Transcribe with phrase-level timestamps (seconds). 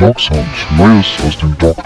[0.00, 0.48] Dog Sound,
[0.78, 1.76] Neues aus dem Dog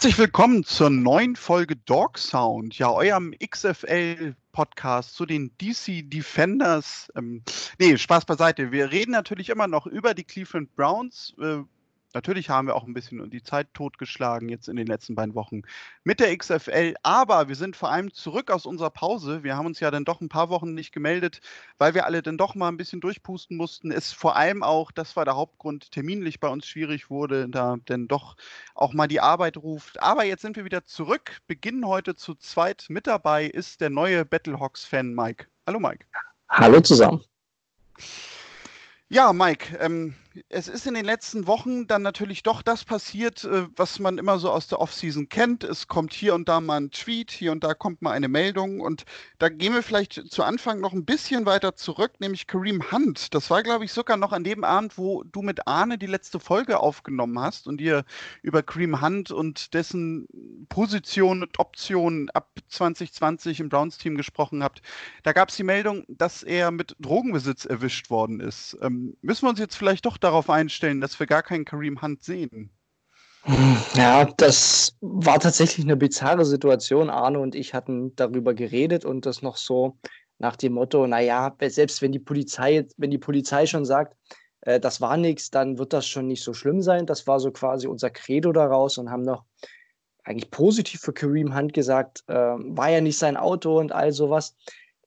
[0.00, 7.12] Herzlich willkommen zur neuen Folge Dog Sound, ja, eurem XFL-Podcast zu den DC Defenders.
[7.14, 7.42] Ähm,
[7.78, 8.72] nee, Spaß beiseite.
[8.72, 11.34] Wir reden natürlich immer noch über die Cleveland Browns.
[11.38, 11.58] Äh,
[12.12, 15.62] Natürlich haben wir auch ein bisschen die Zeit totgeschlagen jetzt in den letzten beiden Wochen
[16.02, 19.44] mit der XFL, aber wir sind vor allem zurück aus unserer Pause.
[19.44, 21.40] Wir haben uns ja dann doch ein paar Wochen nicht gemeldet,
[21.78, 23.92] weil wir alle dann doch mal ein bisschen durchpusten mussten.
[23.92, 28.08] Ist vor allem auch, das war der Hauptgrund, terminlich bei uns schwierig wurde, da dann
[28.08, 28.36] doch
[28.74, 30.02] auch mal die Arbeit ruft.
[30.02, 32.86] Aber jetzt sind wir wieder zurück, beginnen heute zu zweit.
[32.88, 35.46] Mit dabei ist der neue Battlehawks-Fan Mike.
[35.66, 36.06] Hallo Mike.
[36.48, 37.22] Hallo zusammen.
[39.12, 40.14] Ja, Mike, ähm,
[40.50, 44.38] es ist in den letzten Wochen dann natürlich doch das passiert, äh, was man immer
[44.38, 45.64] so aus der Offseason kennt.
[45.64, 48.80] Es kommt hier und da mal ein Tweet, hier und da kommt mal eine Meldung.
[48.80, 49.04] Und
[49.38, 53.34] da gehen wir vielleicht zu Anfang noch ein bisschen weiter zurück, nämlich Kareem Hunt.
[53.34, 56.38] Das war, glaube ich, sogar noch an dem Abend, wo du mit Arne die letzte
[56.38, 58.04] Folge aufgenommen hast und ihr
[58.42, 60.28] über Kareem Hunt und dessen
[60.70, 64.80] Position und Optionen ab 2020 im Browns-Team gesprochen habt.
[65.24, 68.78] Da gab es die Meldung, dass er mit Drogenbesitz erwischt worden ist.
[68.80, 72.22] Ähm, müssen wir uns jetzt vielleicht doch darauf einstellen, dass wir gar keinen Kareem Hunt
[72.22, 72.70] sehen?
[73.94, 77.10] Ja, das war tatsächlich eine bizarre Situation.
[77.10, 79.98] Arne und ich hatten darüber geredet und das noch so
[80.38, 84.16] nach dem Motto, naja, selbst wenn die Polizei, wenn die Polizei schon sagt,
[84.62, 87.06] äh, das war nichts, dann wird das schon nicht so schlimm sein.
[87.06, 89.44] Das war so quasi unser Credo daraus und haben noch
[90.30, 94.56] eigentlich positiv für Kareem Hunt gesagt, äh, war ja nicht sein Auto und all sowas.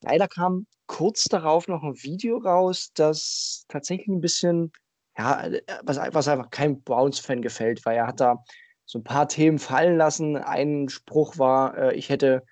[0.02, 4.72] Leider kam kurz darauf noch ein Video raus, das tatsächlich ein bisschen,
[5.18, 5.50] ja,
[5.84, 8.44] was, was einfach kein Browns-Fan gefällt, weil er hat da
[8.86, 10.38] so ein paar Themen fallen lassen.
[10.38, 12.44] Ein Spruch war, äh, ich hätte,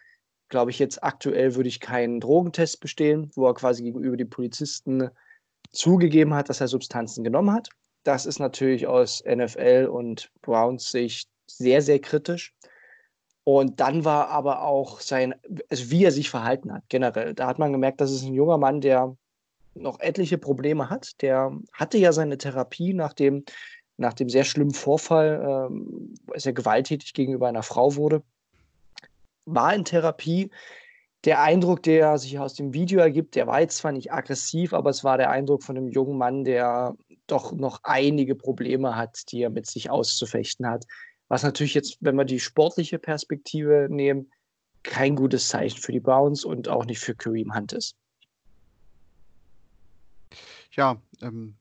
[0.50, 5.10] glaube ich, jetzt aktuell würde ich keinen Drogentest bestehen, wo er quasi gegenüber die Polizisten
[5.72, 7.70] zugegeben hat, dass er Substanzen genommen hat.
[8.04, 12.54] Das ist natürlich aus NFL und Browns Sicht sehr, sehr kritisch.
[13.44, 15.34] Und dann war aber auch sein,
[15.70, 17.34] also wie er sich verhalten hat, generell.
[17.34, 19.16] Da hat man gemerkt, das ist ein junger Mann, der
[19.74, 21.22] noch etliche Probleme hat.
[21.22, 23.44] Der hatte ja seine Therapie nach dem,
[23.98, 28.22] nach dem sehr schlimmen Vorfall, ähm, als er gewalttätig gegenüber einer Frau wurde.
[29.46, 30.52] War in Therapie.
[31.24, 34.90] Der Eindruck, der sich aus dem Video ergibt, der war jetzt zwar nicht aggressiv, aber
[34.90, 36.96] es war der Eindruck von einem jungen Mann, der
[37.28, 40.86] doch noch einige Probleme hat, die er mit sich auszufechten hat.
[41.32, 44.30] Was natürlich jetzt, wenn wir die sportliche Perspektive nehmen,
[44.84, 47.96] kein gutes Zeichen für die Browns und auch nicht für Kareem Hunt ist.
[50.72, 51.56] Ja, ähm,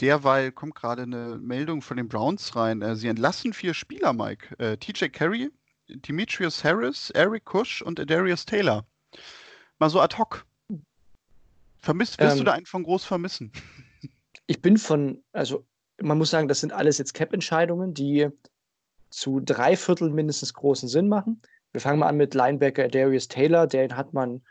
[0.00, 2.82] derweil kommt gerade eine Meldung von den Browns rein.
[2.82, 4.58] Äh, sie entlassen vier Spieler, Mike.
[4.58, 5.52] Äh, TJ Carey,
[5.88, 8.84] Demetrius Harris, Eric Kush und Darius Taylor.
[9.78, 10.44] Mal so ad hoc.
[11.78, 13.52] Vermisst, wirst ähm, du da einen von groß vermissen?
[14.48, 15.64] Ich bin von, also
[16.00, 18.28] man muss sagen, das sind alles jetzt Cap-Entscheidungen, die
[19.12, 21.42] zu drei Vierteln mindestens großen Sinn machen.
[21.72, 24.42] Wir fangen mal an mit Linebacker Darius Taylor, den hat man,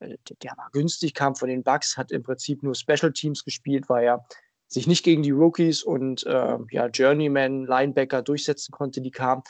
[0.00, 3.88] äh, der war günstig, kam von den Bucks, hat im Prinzip nur Special Teams gespielt,
[3.88, 4.26] weil er
[4.66, 9.42] sich nicht gegen die Rookies und äh, ja, Journeyman Linebacker durchsetzen konnte, die kamen.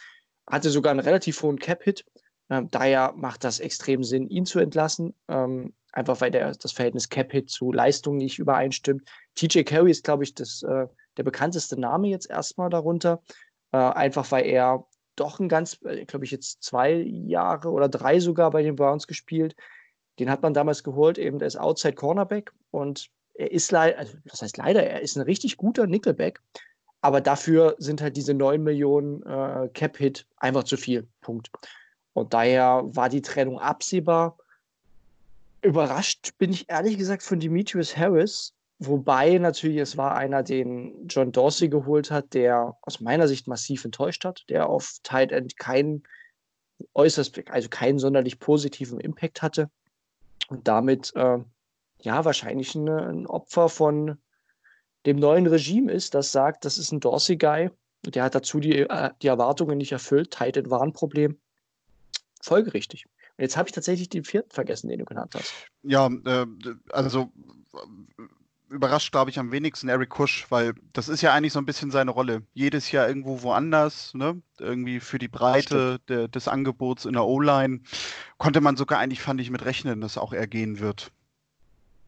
[0.48, 2.04] Hatte sogar einen relativ hohen Cap-Hit.
[2.50, 5.14] Ähm, daher macht das extrem Sinn, ihn zu entlassen.
[5.28, 9.08] Ähm, einfach weil der, das Verhältnis Cap-Hit zu Leistung nicht übereinstimmt.
[9.34, 10.86] TJ Carey ist, glaube ich, das, äh,
[11.16, 13.22] der bekannteste Name jetzt erstmal darunter.
[13.72, 14.86] Äh, einfach weil er
[15.16, 19.06] doch ein ganz, äh, glaube ich, jetzt zwei Jahre oder drei sogar bei den Browns
[19.06, 19.56] gespielt.
[20.18, 24.16] Den hat man damals geholt, eben der ist Outside Cornerback und er ist leider, also
[24.24, 26.40] das heißt leider, er ist ein richtig guter Nickelback,
[27.00, 31.06] aber dafür sind halt diese 9 Millionen äh, Cap-Hit einfach zu viel.
[31.20, 31.50] Punkt.
[32.14, 34.36] Und daher war die Trennung absehbar.
[35.62, 41.32] Überrascht bin ich ehrlich gesagt von Demetrius Harris, Wobei natürlich es war einer, den John
[41.32, 46.04] Dorsey geholt hat, der aus meiner Sicht massiv enttäuscht hat, der auf Tight End keinen
[46.94, 49.68] äußerst, also keinen sonderlich positiven Impact hatte
[50.48, 51.38] und damit äh,
[52.00, 54.18] ja wahrscheinlich ein, ein Opfer von
[55.06, 57.70] dem neuen Regime ist, das sagt, das ist ein Dorsey-Guy,
[58.06, 61.40] der hat dazu die, äh, die Erwartungen nicht erfüllt, Tight End war ein Problem.
[62.40, 63.06] Folgerichtig.
[63.38, 65.52] Jetzt habe ich tatsächlich den vierten vergessen, den du genannt hast.
[65.82, 66.46] Ja, äh,
[66.90, 67.32] also
[68.70, 71.90] überrascht, glaube ich, am wenigsten Eric Kusch, weil das ist ja eigentlich so ein bisschen
[71.90, 72.42] seine Rolle.
[72.54, 74.40] Jedes Jahr irgendwo woanders, ne?
[74.58, 77.80] Irgendwie für die Breite der, des Angebots in der O-Line
[78.38, 81.10] konnte man sogar eigentlich, fand ich, mit rechnen, dass auch er gehen wird.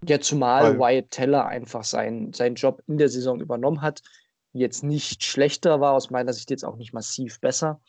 [0.06, 4.02] Ja, zumal Weil, Wyatt Teller einfach sein, seinen Job in der Saison übernommen hat.
[4.52, 7.80] Jetzt nicht schlechter war, aus meiner Sicht jetzt auch nicht massiv besser.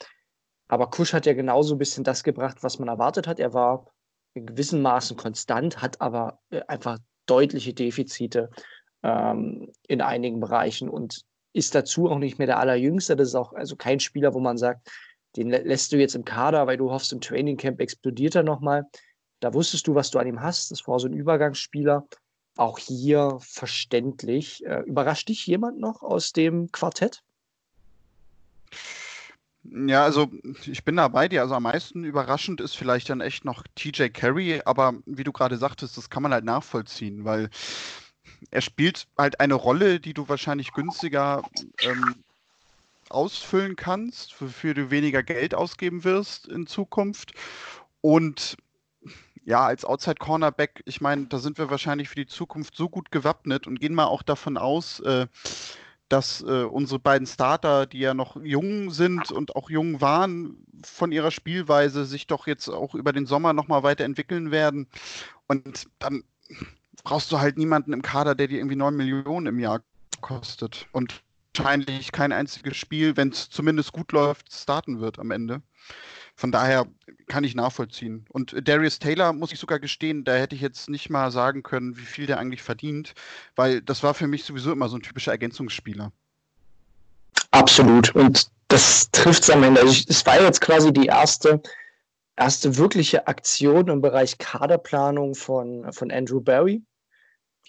[0.67, 3.39] Aber Kusch hat ja genauso ein bisschen das gebracht, was man erwartet hat.
[3.39, 3.87] Er war
[4.33, 8.49] in gewissem Maßen konstant, hat aber äh, einfach deutliche Defizite
[9.03, 11.23] ähm, in einigen Bereichen und
[11.53, 13.15] ist dazu auch nicht mehr der Allerjüngste.
[13.15, 14.89] Das ist auch also kein Spieler, wo man sagt,
[15.35, 18.85] den lässt du jetzt im Kader, weil du hoffst, im Trainingcamp explodiert er nochmal.
[19.39, 20.71] Da wusstest du, was du an ihm hast.
[20.71, 22.07] Das war so ein Übergangsspieler.
[22.57, 24.65] Auch hier verständlich.
[24.65, 27.23] Äh, überrascht dich jemand noch aus dem Quartett?
[29.63, 30.31] Ja, also
[30.65, 31.41] ich bin da bei dir.
[31.41, 35.57] Also am meisten überraschend ist vielleicht dann echt noch TJ Carey, aber wie du gerade
[35.57, 37.49] sagtest, das kann man halt nachvollziehen, weil
[38.49, 41.43] er spielt halt eine Rolle, die du wahrscheinlich günstiger
[41.81, 42.23] ähm,
[43.09, 47.33] ausfüllen kannst, wofür du weniger Geld ausgeben wirst in Zukunft.
[48.01, 48.57] Und
[49.43, 53.11] ja, als Outside Cornerback, ich meine, da sind wir wahrscheinlich für die Zukunft so gut
[53.11, 55.27] gewappnet und gehen mal auch davon aus, äh,
[56.11, 61.11] dass äh, unsere beiden Starter, die ja noch jung sind und auch jung waren von
[61.11, 64.87] ihrer Spielweise, sich doch jetzt auch über den Sommer nochmal weiterentwickeln werden.
[65.47, 66.23] Und dann
[67.03, 69.81] brauchst du halt niemanden im Kader, der dir irgendwie 9 Millionen im Jahr
[70.19, 70.87] kostet.
[70.91, 71.21] Und
[71.55, 75.61] wahrscheinlich kein einziges Spiel, wenn es zumindest gut läuft, starten wird am Ende.
[76.41, 76.87] Von daher
[77.27, 78.25] kann ich nachvollziehen.
[78.29, 81.95] Und Darius Taylor, muss ich sogar gestehen, da hätte ich jetzt nicht mal sagen können,
[81.97, 83.13] wie viel der eigentlich verdient,
[83.55, 86.11] weil das war für mich sowieso immer so ein typischer Ergänzungsspieler.
[87.51, 88.15] Absolut.
[88.15, 89.81] Und das trifft es am Ende.
[89.81, 91.61] Also es war jetzt quasi die erste,
[92.35, 96.81] erste wirkliche Aktion im Bereich Kaderplanung von, von Andrew Barry.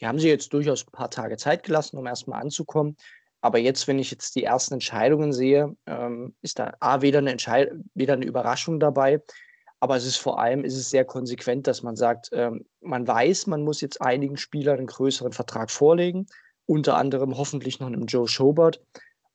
[0.01, 2.97] Die haben sie jetzt durchaus ein paar Tage Zeit gelassen, um erstmal anzukommen.
[3.43, 7.33] Aber jetzt, wenn ich jetzt die ersten Entscheidungen sehe, ähm, ist da A, weder eine,
[7.33, 9.21] Entscheid weder eine Überraschung dabei,
[9.81, 13.49] aber es ist vor allem ist es sehr konsequent, dass man sagt, ähm, man weiß,
[13.49, 16.27] man muss jetzt einigen Spielern einen größeren Vertrag vorlegen,
[16.67, 18.81] unter anderem hoffentlich noch einem Joe Schobert.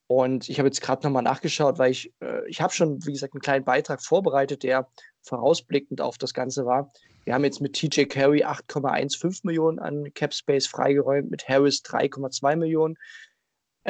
[0.06, 3.34] Und ich habe jetzt gerade nochmal nachgeschaut, weil ich, äh, ich habe schon, wie gesagt,
[3.34, 4.88] einen kleinen Beitrag vorbereitet, der
[5.20, 6.90] vorausblickend auf das Ganze war.
[7.24, 12.56] Wir haben jetzt mit TJ Carey 8,15 Millionen an Cap Space freigeräumt, mit Harris 3,2
[12.56, 12.96] Millionen,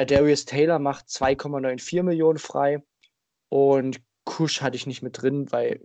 [0.05, 2.81] Darius Taylor macht 2,94 Millionen frei
[3.49, 5.81] und Kusch hatte ich nicht mit drin, weil,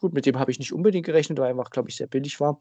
[0.00, 2.40] gut, mit dem habe ich nicht unbedingt gerechnet, weil er einfach, glaube ich, sehr billig
[2.40, 2.60] war.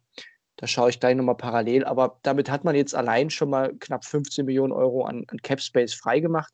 [0.58, 1.86] Da schaue ich gleich nochmal parallel.
[1.86, 5.60] Aber damit hat man jetzt allein schon mal knapp 15 Millionen Euro an, an Cap
[5.60, 6.54] Space freigemacht.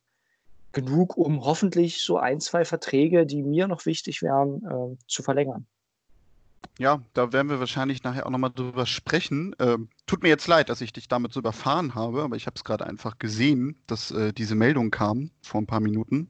[0.71, 5.67] Genug, um hoffentlich so ein, zwei Verträge, die mir noch wichtig wären, äh, zu verlängern.
[6.79, 9.53] Ja, da werden wir wahrscheinlich nachher auch nochmal drüber sprechen.
[9.59, 12.55] Ähm, tut mir jetzt leid, dass ich dich damit so überfahren habe, aber ich habe
[12.55, 16.29] es gerade einfach gesehen, dass äh, diese Meldung kam vor ein paar Minuten.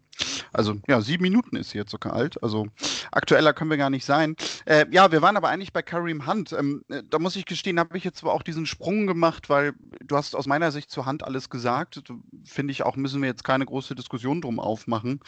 [0.52, 2.42] Also ja, sieben Minuten ist sie jetzt sogar alt.
[2.42, 2.68] Also
[3.12, 4.36] aktueller können wir gar nicht sein.
[4.66, 6.52] Äh, ja, wir waren aber eigentlich bei Kareem Hunt.
[6.52, 9.74] Ähm, äh, da muss ich gestehen, habe ich jetzt zwar auch diesen Sprung gemacht, weil
[10.04, 12.02] du hast aus meiner Sicht zur Hand alles gesagt.
[12.44, 15.20] Finde ich auch, müssen wir jetzt keine große Diskussion drum aufmachen.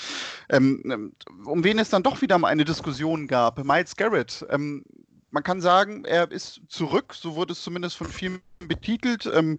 [0.49, 1.11] Ähm, ähm
[1.45, 3.63] um wen es dann doch wieder mal eine Diskussion gab.
[3.63, 4.43] Miles Garrett.
[4.49, 4.83] Ähm,
[5.31, 9.25] man kann sagen, er ist zurück, so wurde es zumindest von vielen betitelt.
[9.25, 9.57] Ähm,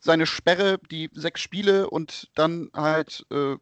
[0.00, 3.56] seine Sperre, die sechs Spiele und dann halt äh,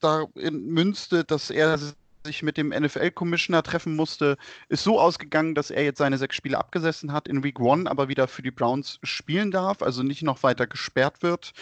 [0.00, 1.78] darin münzte, dass er
[2.26, 4.36] sich mit dem NFL-Commissioner treffen musste,
[4.68, 8.08] ist so ausgegangen, dass er jetzt seine sechs Spiele abgesessen hat in Week One, aber
[8.08, 11.52] wieder für die Browns spielen darf, also nicht noch weiter gesperrt wird.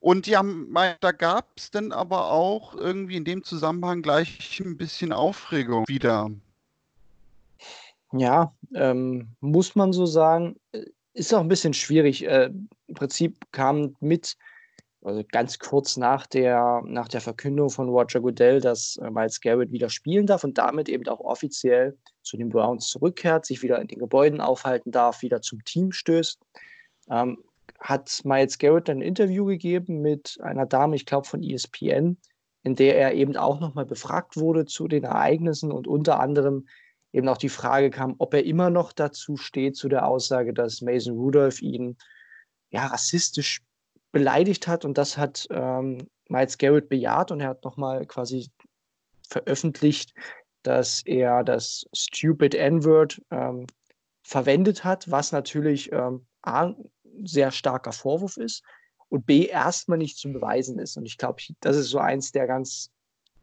[0.00, 0.44] Und ja,
[1.00, 6.30] da gab es dann aber auch irgendwie in dem Zusammenhang gleich ein bisschen Aufregung wieder.
[8.12, 10.56] Ja, ähm, muss man so sagen.
[10.72, 12.24] Äh, ist auch ein bisschen schwierig.
[12.24, 12.50] Äh,
[12.86, 14.36] Im Prinzip kam mit,
[15.02, 19.72] also ganz kurz nach der, nach der Verkündung von Roger Goodell, dass äh, Miles Garrett
[19.72, 23.88] wieder spielen darf und damit eben auch offiziell zu den Browns zurückkehrt, sich wieder in
[23.88, 26.40] den Gebäuden aufhalten darf, wieder zum Team stößt.
[27.10, 27.42] Ähm,
[27.80, 32.16] hat Miles Garrett ein Interview gegeben mit einer Dame, ich glaube von ESPN,
[32.62, 36.66] in der er eben auch nochmal befragt wurde zu den Ereignissen und unter anderem
[37.12, 40.82] eben auch die Frage kam, ob er immer noch dazu steht, zu der Aussage, dass
[40.82, 41.96] Mason Rudolph ihn
[42.70, 43.62] ja rassistisch
[44.12, 44.84] beleidigt hat.
[44.84, 48.50] Und das hat ähm, Miles Garrett bejaht und er hat nochmal quasi
[49.28, 50.14] veröffentlicht,
[50.62, 53.66] dass er das Stupid N-Word ähm,
[54.22, 56.74] verwendet hat, was natürlich ähm, A,
[57.24, 58.62] sehr starker Vorwurf ist
[59.08, 60.96] und B, erstmal nicht zu beweisen ist.
[60.96, 62.90] Und ich glaube, das ist so eins der ganz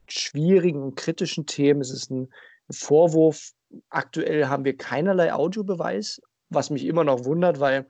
[0.07, 1.81] schwierigen und kritischen Themen.
[1.81, 2.31] Es ist ein
[2.69, 3.51] Vorwurf.
[3.89, 7.87] Aktuell haben wir keinerlei Audiobeweis, was mich immer noch wundert, weil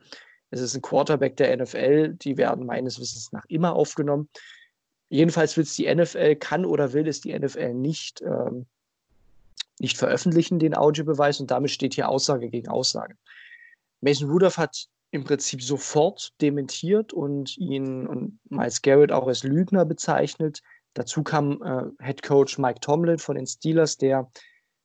[0.50, 2.14] es ist ein Quarterback der NFL.
[2.14, 4.28] Die werden meines Wissens nach immer aufgenommen.
[5.08, 8.66] Jedenfalls will es die NFL, kann oder will es die NFL nicht, ähm,
[9.78, 11.40] nicht veröffentlichen, den Audiobeweis.
[11.40, 13.16] Und damit steht hier Aussage gegen Aussage.
[14.00, 19.84] Mason Rudolph hat im Prinzip sofort dementiert und ihn und Miles Garrett auch als Lügner
[19.84, 20.62] bezeichnet.
[20.94, 24.30] Dazu kam äh, Head Coach Mike Tomlin von den Steelers, der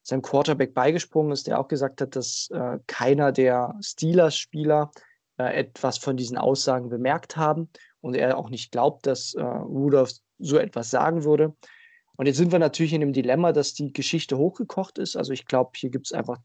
[0.04, 4.92] seinem Quarterback beigesprungen ist, der auch gesagt hat, dass äh, keiner der Steelers-Spieler
[5.38, 7.70] äh, etwas von diesen Aussagen bemerkt haben
[8.02, 11.56] und er auch nicht glaubt, dass äh, Rudolph so etwas sagen würde.
[12.18, 15.16] Und jetzt sind wir natürlich in dem Dilemma, dass die Geschichte hochgekocht ist.
[15.16, 16.38] Also ich glaube, hier gibt es einfach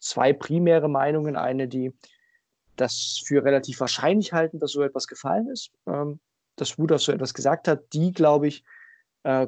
[0.00, 1.36] zwei primäre Meinungen.
[1.36, 1.92] Eine, die
[2.76, 6.20] das für relativ wahrscheinlich halten, dass so etwas gefallen ist, ähm,
[6.56, 7.92] dass Rudolph so etwas gesagt hat.
[7.92, 8.64] Die, glaube ich,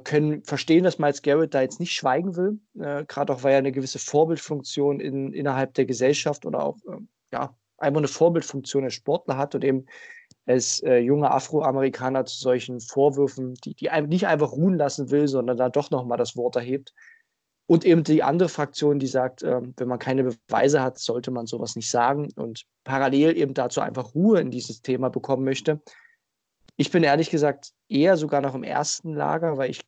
[0.02, 3.58] können verstehen, dass Miles Garrett da jetzt nicht schweigen will, äh, gerade auch weil er
[3.58, 6.98] eine gewisse Vorbildfunktion in, innerhalb der Gesellschaft oder auch äh,
[7.32, 9.86] ja, einfach eine Vorbildfunktion als Sportler hat und eben
[10.46, 15.56] als äh, junger Afroamerikaner zu solchen Vorwürfen, die, die nicht einfach ruhen lassen will, sondern
[15.56, 16.92] da doch nochmal das Wort erhebt.
[17.66, 21.46] Und eben die andere Fraktion, die sagt, äh, wenn man keine Beweise hat, sollte man
[21.46, 25.80] sowas nicht sagen und parallel eben dazu einfach Ruhe in dieses Thema bekommen möchte.
[26.80, 29.80] Ich bin ehrlich gesagt eher sogar noch im ersten Lager, weil ich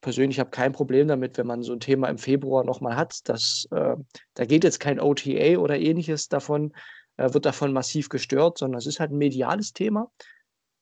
[0.00, 3.28] persönlich habe kein Problem damit, wenn man so ein Thema im Februar nochmal hat.
[3.28, 3.96] Dass, äh,
[4.34, 6.72] da geht jetzt kein OTA oder ähnliches davon,
[7.16, 10.08] äh, wird davon massiv gestört, sondern es ist halt ein mediales Thema.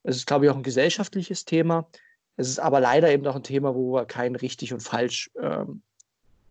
[0.03, 1.89] Es ist, glaube ich, auch ein gesellschaftliches Thema.
[2.37, 5.81] Es ist aber leider eben auch ein Thema, wo wir kein richtig und falsch ähm,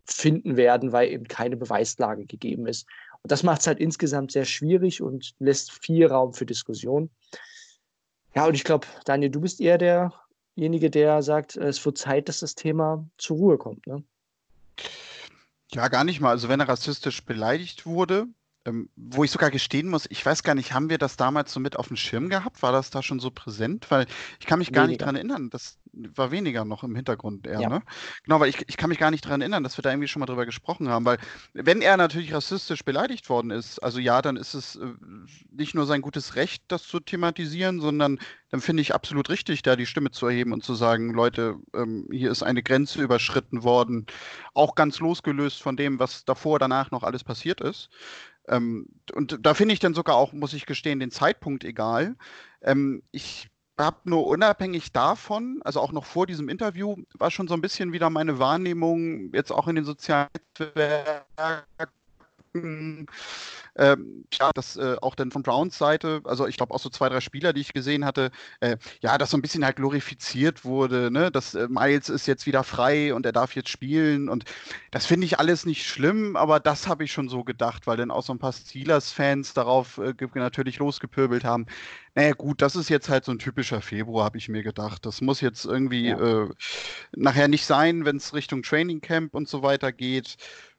[0.06, 2.88] finden werden, weil eben keine Beweislage gegeben ist.
[3.22, 7.10] Und das macht es halt insgesamt sehr schwierig und lässt viel Raum für Diskussion.
[8.34, 12.40] Ja, und ich glaube, Daniel, du bist eher derjenige, der sagt, es wird Zeit, dass
[12.40, 13.86] das Thema zur Ruhe kommt.
[13.86, 14.02] Ne?
[15.72, 16.30] Ja, gar nicht mal.
[16.30, 18.26] Also wenn er rassistisch beleidigt wurde,
[18.66, 21.60] ähm, wo ich sogar gestehen muss, ich weiß gar nicht, haben wir das damals so
[21.60, 22.62] mit auf dem Schirm gehabt?
[22.62, 23.90] War das da schon so präsent?
[23.90, 24.06] Weil
[24.40, 25.50] ich kann mich gar nicht dran erinnern.
[25.50, 27.68] Das war weniger noch im Hintergrund eher, Ja.
[27.68, 27.82] ne?
[28.24, 30.20] Genau, weil ich, ich kann mich gar nicht dran erinnern, dass wir da irgendwie schon
[30.20, 31.04] mal drüber gesprochen haben.
[31.04, 31.18] Weil
[31.52, 34.86] wenn er natürlich rassistisch beleidigt worden ist, also ja, dann ist es äh,
[35.52, 38.18] nicht nur sein gutes Recht, das zu thematisieren, sondern
[38.50, 42.08] dann finde ich absolut richtig, da die Stimme zu erheben und zu sagen, Leute, ähm,
[42.10, 44.06] hier ist eine Grenze überschritten worden,
[44.54, 47.90] auch ganz losgelöst von dem, was davor, danach noch alles passiert ist.
[48.48, 52.16] Ähm, und da finde ich dann sogar auch, muss ich gestehen, den Zeitpunkt egal.
[52.62, 53.48] Ähm, ich
[53.78, 57.92] habe nur unabhängig davon, also auch noch vor diesem Interview, war schon so ein bisschen
[57.92, 61.24] wieder meine Wahrnehmung, jetzt auch in den sozialen Netzwerken,
[62.54, 63.06] ähm,
[64.32, 67.20] ja, das äh, auch dann von Browns Seite, also ich glaube auch so zwei, drei
[67.20, 68.30] Spieler, die ich gesehen hatte,
[68.60, 71.30] äh, ja, das so ein bisschen halt glorifiziert wurde, ne?
[71.30, 74.44] dass äh, Miles ist jetzt wieder frei und er darf jetzt spielen und
[74.90, 78.10] das finde ich alles nicht schlimm, aber das habe ich schon so gedacht, weil dann
[78.10, 81.66] auch so ein paar Steelers-Fans darauf äh, natürlich losgepöbelt haben.
[82.14, 85.04] Naja, gut, das ist jetzt halt so ein typischer Februar, habe ich mir gedacht.
[85.04, 86.44] Das muss jetzt irgendwie Ja.
[86.44, 86.48] äh,
[87.16, 90.36] nachher nicht sein, wenn es Richtung Training Camp und so weiter geht.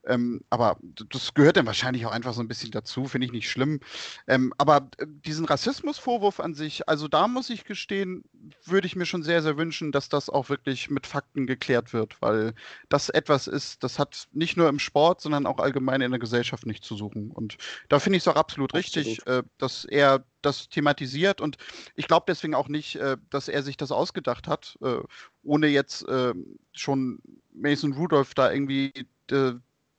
[0.07, 0.77] Ähm, aber
[1.09, 3.79] das gehört dann wahrscheinlich auch einfach so ein bisschen dazu, finde ich nicht schlimm.
[4.27, 8.23] Ähm, aber äh, diesen Rassismusvorwurf an sich, also da muss ich gestehen,
[8.63, 12.21] würde ich mir schon sehr, sehr wünschen, dass das auch wirklich mit Fakten geklärt wird,
[12.21, 12.53] weil
[12.89, 16.65] das etwas ist, das hat nicht nur im Sport, sondern auch allgemein in der Gesellschaft
[16.65, 17.31] nicht zu suchen.
[17.31, 17.57] Und
[17.89, 21.41] da finde ich es auch absolut richtig, äh, dass er das thematisiert.
[21.41, 21.57] Und
[21.95, 24.99] ich glaube deswegen auch nicht, äh, dass er sich das ausgedacht hat, äh,
[25.43, 26.33] ohne jetzt äh,
[26.73, 27.19] schon
[27.53, 28.91] Mason Rudolph da irgendwie
[29.31, 29.53] äh,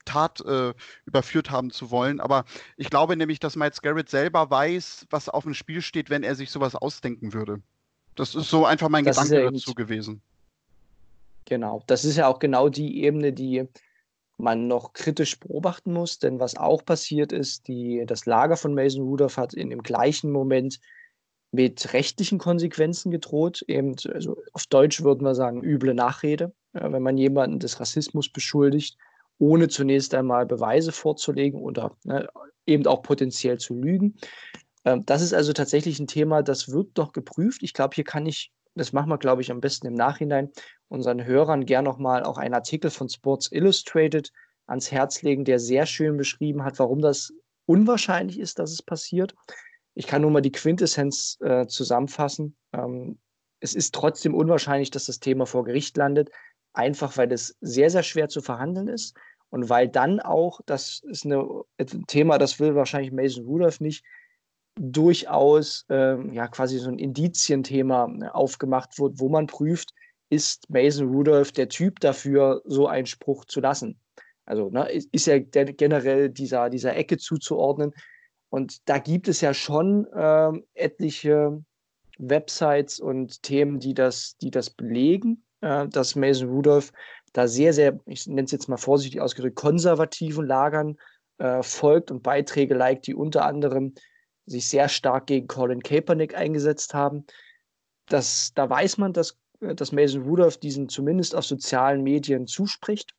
[0.07, 0.73] Tat äh,
[1.05, 2.21] überführt haben zu wollen.
[2.21, 2.47] Aber
[2.79, 6.35] ich glaube nämlich, dass Miles Garrett selber weiß, was auf dem Spiel steht, wenn er
[6.35, 7.61] sich sowas ausdenken würde.
[8.15, 10.23] Das ist so einfach mein Das Gedanke ja dazu gewesen.
[11.45, 11.83] Genau.
[11.87, 13.69] Das ist ja auch genau die Ebene, die
[14.39, 19.03] man noch kritisch beobachten muss, denn was auch passiert ist, die, das Lager von Mason
[19.03, 20.79] Rudolph hat in dem gleichen Moment
[21.53, 23.63] mit rechtlichen Konsequenzen gedroht.
[23.67, 28.99] Eben, also auf Deutsch würden wir sagen, üble Nachrede, wenn man jemanden des Rassismus beschuldigt,
[29.39, 32.29] ohne zunächst einmal Beweise vorzulegen oder ne,
[32.67, 34.17] eben auch potenziell zu lügen.
[34.85, 37.63] Ähm, das ist also tatsächlich ein Thema, das wird doch geprüft.
[37.63, 40.51] Ich glaube, hier kann ich, das machen wir, glaube ich, am besten im Nachhinein,
[40.89, 44.33] unseren Hörern gern nochmal auch einen Artikel von Sports Illustrated
[44.67, 47.33] ans Herz legen, der sehr schön beschrieben hat, warum das
[47.67, 49.35] unwahrscheinlich ist, dass es passiert.
[49.95, 52.57] Ich kann nur mal die Quintessenz äh, zusammenfassen.
[52.73, 53.19] Ähm,
[53.61, 56.31] es ist trotzdem unwahrscheinlich, dass das Thema vor Gericht landet,
[56.77, 59.17] einfach weil es sehr, sehr schwer zu verhandeln ist
[59.51, 64.05] und weil dann auch, das ist ein Thema, das will wahrscheinlich Mason Rudolph nicht,
[64.79, 69.95] durchaus ähm, ja quasi so ein Indizienthema äh, aufgemacht wird, wo man prüft,
[70.29, 73.99] ist Mason Rudolph der Typ dafür, so einen Spruch zu lassen.
[74.45, 77.95] Also ne, ist, der, generell dieser, dieser Ecke zuzuordnen.
[78.51, 81.63] Und da gibt es ja schon ähm, etliche
[82.19, 86.93] Websites und Themen, die das, die das belegen, äh, dass Mason Rudolph
[87.33, 90.97] da sehr, sehr, ich nenne es jetzt mal vorsichtig ausgedrückt, konservativen Lagern
[91.39, 93.95] äh, folgt und Beiträge liked, die unter anderem
[94.47, 97.27] sich sehr stark gegen Colin Kaepernick eingesetzt haben.
[98.07, 103.13] Das, da weiß man, dass, dass Mason Rudolph diesen zumindest auf sozialen Medien zuspricht.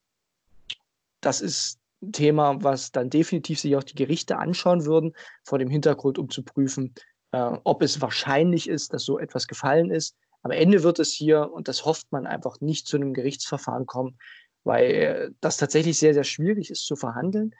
[1.21, 5.13] Das ist ein Thema, was dann definitiv sich auch die Gerichte anschauen würden,
[5.43, 6.93] vor dem Hintergrund, um zu prüfen,
[7.31, 10.15] äh, ob es wahrscheinlich ist, dass so etwas gefallen ist.
[10.43, 14.17] Am Ende wird es hier, und das hofft man einfach, nicht zu einem Gerichtsverfahren kommen,
[14.63, 17.53] weil das tatsächlich sehr, sehr schwierig ist zu verhandeln.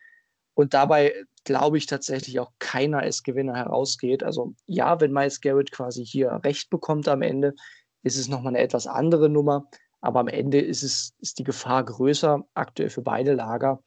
[0.54, 4.24] Und dabei glaube ich tatsächlich auch keiner als Gewinner herausgeht.
[4.24, 7.54] Also ja, wenn Miles Garrett quasi hier Recht bekommt am Ende,
[8.04, 9.68] ist es nochmal eine etwas andere Nummer.
[10.02, 13.82] Aber am Ende ist es ist die Gefahr größer, aktuell für beide Lager,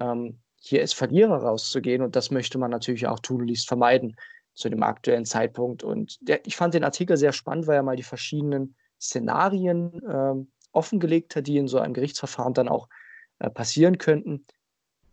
[0.00, 2.02] ähm, hier als Verlierer rauszugehen.
[2.02, 4.16] Und das möchte man natürlich auch tunlichst vermeiden
[4.56, 5.84] zu dem aktuellen Zeitpunkt.
[5.84, 10.34] Und der, ich fand den Artikel sehr spannend, weil er mal die verschiedenen Szenarien äh,
[10.72, 12.88] offengelegt hat, die in so einem Gerichtsverfahren dann auch
[13.38, 14.46] äh, passieren könnten.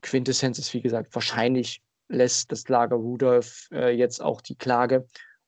[0.01, 5.07] Quintessenz ist, wie gesagt, wahrscheinlich lässt das Lager Rudolph äh, jetzt auch die Klage,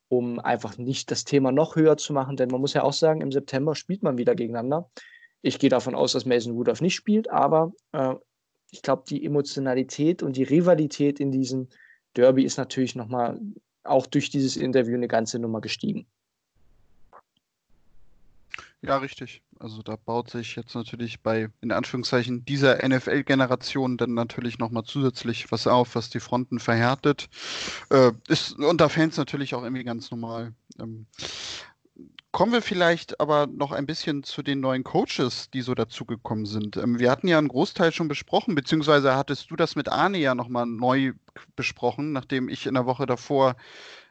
[0.10, 2.36] um einfach nicht das Thema noch höher zu machen.
[2.36, 4.90] Denn man muss ja auch sagen, im September spielt man wieder gegeneinander.
[5.42, 8.16] Ich gehe davon aus, dass Mason Rudolph nicht spielt, aber äh,
[8.72, 11.70] ich glaube, die Emotionalität und die Rivalität in diesem
[12.16, 13.40] Derby ist natürlich nochmal
[13.86, 16.06] auch durch dieses Interview eine ganze Nummer gestiegen.
[18.82, 19.42] Ja, richtig.
[19.60, 25.52] Also da baut sich jetzt natürlich bei, in Anführungszeichen, dieser NFL-Generation dann natürlich nochmal zusätzlich
[25.52, 27.28] was auf, was die Fronten verhärtet.
[27.90, 30.54] Äh, ist unter Fans natürlich auch irgendwie ganz normal.
[30.80, 31.08] Ähm,
[32.36, 36.76] kommen wir vielleicht aber noch ein bisschen zu den neuen Coaches, die so dazugekommen sind.
[36.76, 40.36] Ähm, wir hatten ja einen Großteil schon besprochen, beziehungsweise hattest du das mit Arne ja
[40.36, 41.14] nochmal neu
[41.56, 43.56] besprochen, nachdem ich in der Woche davor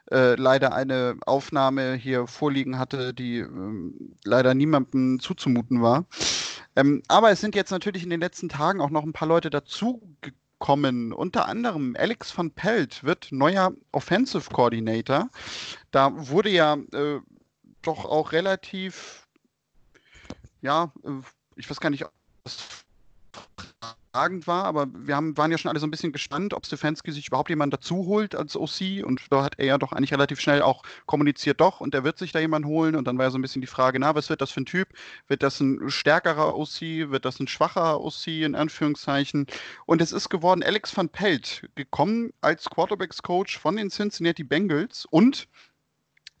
[0.09, 3.47] äh, leider eine Aufnahme hier vorliegen hatte, die äh,
[4.23, 6.05] leider niemandem zuzumuten war.
[6.75, 9.51] Ähm, aber es sind jetzt natürlich in den letzten Tagen auch noch ein paar Leute
[9.51, 11.13] dazugekommen.
[11.13, 15.29] Unter anderem Alex van Pelt wird neuer Offensive Coordinator.
[15.91, 17.19] Da wurde ja äh,
[17.87, 19.27] doch auch relativ,
[20.61, 21.09] ja, äh,
[21.55, 22.11] ich weiß gar nicht, ob
[22.43, 22.85] das
[24.15, 27.11] überragend war, aber wir haben, waren ja schon alle so ein bisschen gespannt, ob Stefanski
[27.11, 30.39] sich überhaupt jemanden dazu holt als OC und da hat er ja doch eigentlich relativ
[30.39, 33.31] schnell auch kommuniziert, doch, und er wird sich da jemanden holen und dann war ja
[33.31, 34.89] so ein bisschen die Frage, na, was wird das für ein Typ?
[35.27, 37.11] Wird das ein stärkerer OC?
[37.11, 39.47] Wird das ein schwacher OC in Anführungszeichen?
[39.85, 45.47] Und es ist geworden Alex van Pelt, gekommen als Quarterbacks-Coach von den Cincinnati Bengals und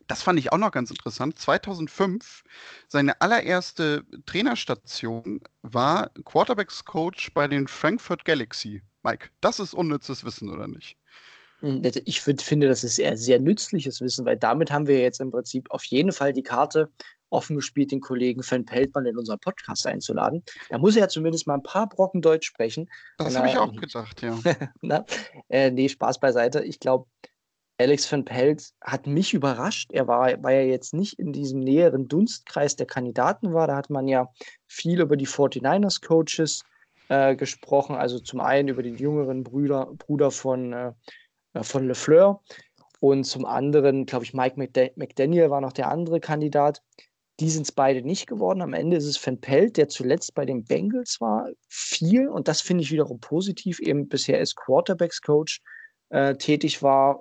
[0.07, 1.39] das fand ich auch noch ganz interessant.
[1.39, 2.43] 2005,
[2.87, 8.81] seine allererste Trainerstation war Quarterbacks-Coach bei den Frankfurt Galaxy.
[9.03, 10.97] Mike, das ist unnützes Wissen, oder nicht?
[11.59, 15.31] Hm, ich finde, das ist eher sehr nützliches Wissen, weil damit haben wir jetzt im
[15.31, 16.89] Prinzip auf jeden Fall die Karte
[17.29, 20.43] offen gespielt, den Kollegen Fan Peltmann in unseren Podcast einzuladen.
[20.69, 22.89] Da muss er ja zumindest mal ein paar Brocken Deutsch sprechen.
[23.17, 24.37] Das habe ich auch gedacht, ja.
[24.81, 25.05] na,
[25.49, 26.63] äh, nee, Spaß beiseite.
[26.63, 27.07] Ich glaube,
[27.77, 29.91] Alex van Pelt hat mich überrascht.
[29.91, 33.67] Er war, weil er jetzt nicht in diesem näheren Dunstkreis der Kandidaten war.
[33.67, 34.29] Da hat man ja
[34.65, 36.63] viel über die 49ers-Coaches
[37.09, 37.95] äh, gesprochen.
[37.95, 40.93] Also zum einen über den jüngeren Brüder, Bruder von, äh,
[41.61, 42.41] von LeFleur
[42.99, 44.57] und zum anderen, glaube ich, Mike
[44.95, 46.81] McDaniel war noch der andere Kandidat.
[47.41, 48.61] Die sind es beide nicht geworden.
[48.61, 52.29] Am Ende ist es Van Pelt, der zuletzt bei den Bengals war, viel.
[52.29, 55.61] Und das finde ich wiederum positiv, eben bisher als Quarterbacks-Coach
[56.09, 57.19] äh, tätig war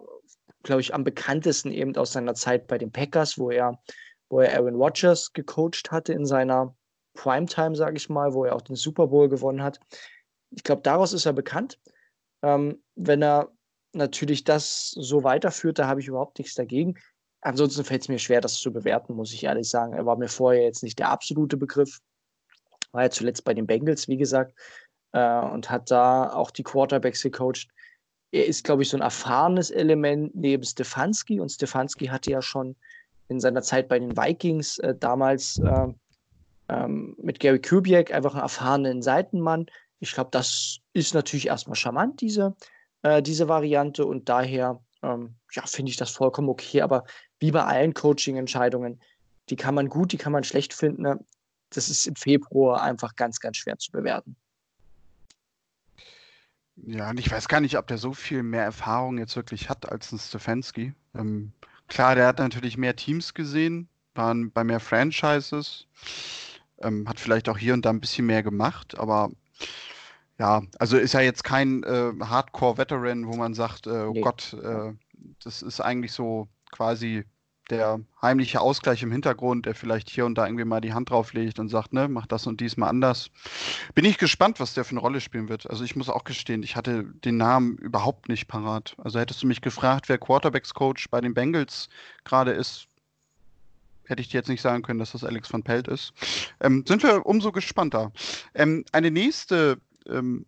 [0.65, 3.79] glaube ich, am bekanntesten eben aus seiner Zeit bei den Packers, wo er,
[4.29, 6.75] wo er Aaron Rodgers gecoacht hatte in seiner
[7.15, 9.79] Primetime, sage ich mal, wo er auch den Super Bowl gewonnen hat.
[10.51, 11.79] Ich glaube, daraus ist er bekannt.
[12.43, 13.53] Ähm, wenn er
[13.93, 16.95] natürlich das so weiterführt, da habe ich überhaupt nichts dagegen.
[17.41, 19.93] Ansonsten fällt es mir schwer, das zu bewerten, muss ich ehrlich sagen.
[19.93, 22.01] Er war mir vorher jetzt nicht der absolute Begriff.
[22.93, 24.59] War ja zuletzt bei den Bengals, wie gesagt,
[25.13, 27.69] äh, und hat da auch die Quarterbacks gecoacht
[28.35, 31.39] er ist, glaube ich, so ein erfahrenes Element neben Stefanski.
[31.39, 32.75] Und Stefanski hatte ja schon
[33.29, 35.87] in seiner Zeit bei den Vikings äh, damals äh,
[36.69, 39.67] ähm, mit Gary Kubiak einfach einen erfahrenen Seitenmann.
[40.01, 42.57] Ich glaube, das ist natürlich erstmal charmant, diese,
[43.03, 44.05] äh, diese Variante.
[44.05, 46.83] Und daher ähm, ja, finde ich das vollkommen okay.
[46.83, 47.05] Aber
[47.39, 49.01] wie bei allen Coaching-Entscheidungen,
[49.49, 51.03] die kann man gut, die kann man schlecht finden.
[51.03, 51.25] Ne?
[51.71, 54.35] Das ist im Februar einfach ganz, ganz schwer zu bewerten.
[56.77, 59.91] Ja, und ich weiß gar nicht, ob der so viel mehr Erfahrung jetzt wirklich hat
[59.91, 60.93] als ein Stefanski.
[61.15, 61.53] Ähm,
[61.89, 65.87] klar, der hat natürlich mehr Teams gesehen, war bei mehr Franchises,
[66.79, 69.31] ähm, hat vielleicht auch hier und da ein bisschen mehr gemacht, aber
[70.39, 74.21] ja, also ist ja jetzt kein äh, Hardcore-Veteran, wo man sagt, äh, oh nee.
[74.21, 74.93] Gott, äh,
[75.43, 77.25] das ist eigentlich so quasi
[77.71, 81.59] der heimliche Ausgleich im Hintergrund, der vielleicht hier und da irgendwie mal die Hand drauflegt
[81.59, 83.31] und sagt, ne, mach das und dies mal anders.
[83.95, 85.69] Bin ich gespannt, was der für eine Rolle spielen wird.
[85.69, 88.95] Also ich muss auch gestehen, ich hatte den Namen überhaupt nicht parat.
[88.99, 91.89] Also hättest du mich gefragt, wer Quarterbacks Coach bei den Bengals
[92.25, 92.87] gerade ist,
[94.07, 96.13] hätte ich dir jetzt nicht sagen können, dass das Alex von Pelt ist.
[96.61, 98.13] Ähm, sind wir umso gespannter.
[98.55, 100.45] Ähm, eine nächste ähm,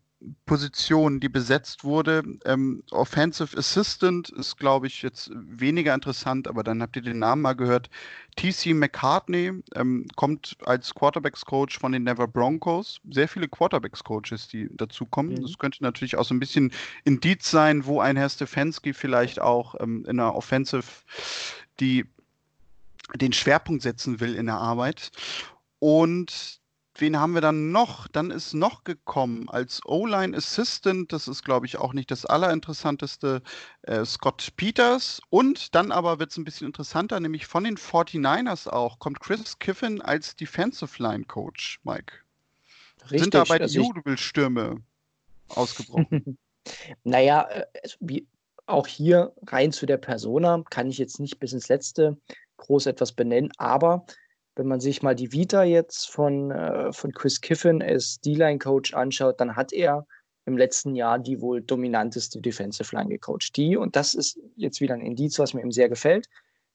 [0.46, 2.22] Position, die besetzt wurde.
[2.44, 7.42] Ähm, Offensive Assistant ist, glaube ich, jetzt weniger interessant, aber dann habt ihr den Namen
[7.42, 7.90] mal gehört.
[8.36, 13.00] TC McCartney ähm, kommt als Quarterbacks-Coach von den Never Broncos.
[13.10, 15.34] Sehr viele Quarterbacks-Coaches, die dazukommen.
[15.34, 15.42] Mhm.
[15.42, 16.72] Das könnte natürlich auch so ein bisschen
[17.04, 20.84] Indiz sein, wo ein Herr Stefanski vielleicht auch ähm, in der Offensive
[21.78, 22.06] die
[23.14, 25.10] den Schwerpunkt setzen will in der Arbeit.
[25.78, 26.60] Und
[27.00, 28.08] wen haben wir dann noch?
[28.08, 33.42] Dann ist noch gekommen als O-Line Assistant, das ist, glaube ich, auch nicht das allerinteressanteste,
[33.82, 35.20] äh, Scott Peters.
[35.30, 39.58] Und dann aber wird es ein bisschen interessanter, nämlich von den 49ers auch, kommt Chris
[39.58, 42.12] Kiffin als Defensive Line Coach, Mike.
[43.04, 44.82] Richtig, Sind dabei die also Jubelstürme
[45.48, 46.38] ausgebrochen?
[47.04, 47.66] naja, äh,
[48.00, 48.26] wie,
[48.66, 52.16] auch hier rein zu der Persona kann ich jetzt nicht bis ins Letzte
[52.56, 54.06] groß etwas benennen, aber
[54.56, 59.40] wenn man sich mal die Vita jetzt von, äh, von Chris Kiffin als D-Line-Coach anschaut,
[59.40, 60.06] dann hat er
[60.46, 63.56] im letzten Jahr die wohl dominanteste Defensive Line gecoacht.
[63.56, 66.28] Die, und das ist jetzt wieder ein Indiz, was mir ihm sehr gefällt,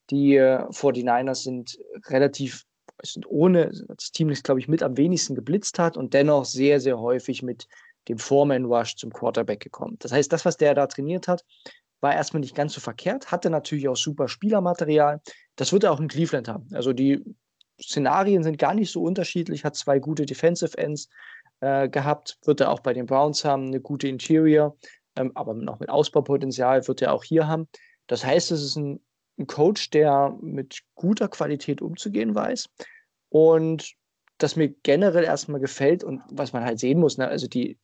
[0.09, 2.65] die äh, 49ers sind relativ,
[3.01, 6.79] sind ohne, das Team ist, glaube ich, mit am wenigsten geblitzt hat und dennoch sehr,
[6.79, 7.67] sehr häufig mit
[8.07, 9.95] dem Foreman Rush zum Quarterback gekommen.
[9.99, 11.45] Das heißt, das, was der da trainiert hat,
[12.01, 15.21] war erstmal nicht ganz so verkehrt, hatte natürlich auch super Spielermaterial.
[15.55, 16.67] Das wird er auch in Cleveland haben.
[16.73, 17.23] Also die
[17.81, 21.09] Szenarien sind gar nicht so unterschiedlich, hat zwei gute Defensive Ends
[21.61, 24.77] äh, gehabt, wird er auch bei den Browns haben, eine gute Interior,
[25.15, 27.67] ähm, aber noch mit Ausbaupotenzial wird er auch hier haben.
[28.07, 28.99] Das heißt, es ist ein,
[29.37, 32.69] ein Coach, der mit guter Qualität umzugehen weiß
[33.29, 33.95] und
[34.37, 37.77] das mir generell erstmal gefällt und was man halt sehen muss, ne, also die,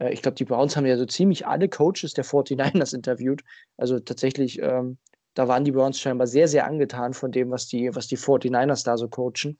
[0.00, 3.42] äh, ich glaube, die Browns haben ja so ziemlich alle Coaches der 49ers interviewt.
[3.76, 4.98] Also tatsächlich ähm,
[5.40, 8.84] da waren die Browns scheinbar sehr, sehr angetan von dem, was die, was die 49ers
[8.84, 9.56] da so coachen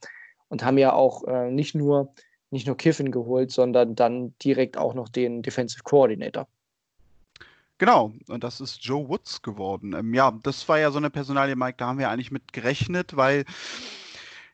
[0.51, 2.13] und haben ja auch äh, nicht, nur,
[2.51, 6.47] nicht nur Kiffin geholt, sondern dann direkt auch noch den Defensive Coordinator.
[7.79, 9.95] Genau, und das ist Joe Woods geworden.
[9.95, 13.17] Ähm, ja, das war ja so eine Personalie, Mike, da haben wir eigentlich mit gerechnet,
[13.17, 13.47] weil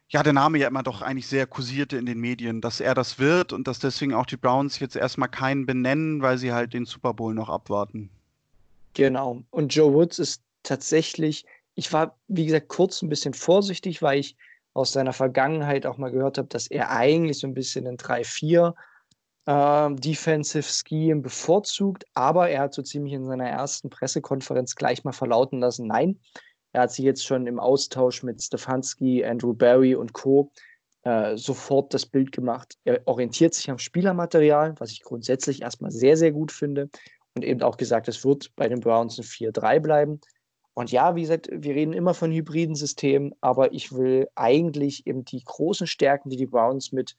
[0.09, 3.19] ja, der Name ja immer doch eigentlich sehr kursierte in den Medien, dass er das
[3.19, 6.85] wird und dass deswegen auch die Browns jetzt erstmal keinen benennen, weil sie halt den
[6.85, 8.11] Super Bowl noch abwarten.
[8.95, 9.43] Genau.
[9.51, 14.37] Und Joe Woods ist tatsächlich, ich war, wie gesagt, kurz ein bisschen vorsichtig, weil ich
[14.75, 18.75] aus seiner Vergangenheit auch mal gehört habe, dass er eigentlich so ein bisschen ein 3-4
[19.47, 25.13] äh, Defensive Scheme bevorzugt, aber er hat so ziemlich in seiner ersten Pressekonferenz gleich mal
[25.13, 26.21] verlauten lassen, nein,
[26.77, 30.53] er hat sich jetzt schon im Austausch mit Stefanski, Andrew Barry und Co.
[31.05, 32.75] Äh, sofort das Bild gemacht.
[32.85, 36.91] Er orientiert sich am Spielermaterial, was ich grundsätzlich erstmal sehr, sehr gut finde.
[37.35, 40.21] Und eben auch gesagt, es wird bei den Browns ein 4-3 bleiben.
[40.77, 45.25] Und ja, wie gesagt, wir reden immer von hybriden Systemen, aber ich will eigentlich eben
[45.25, 47.17] die großen Stärken, die die Browns mit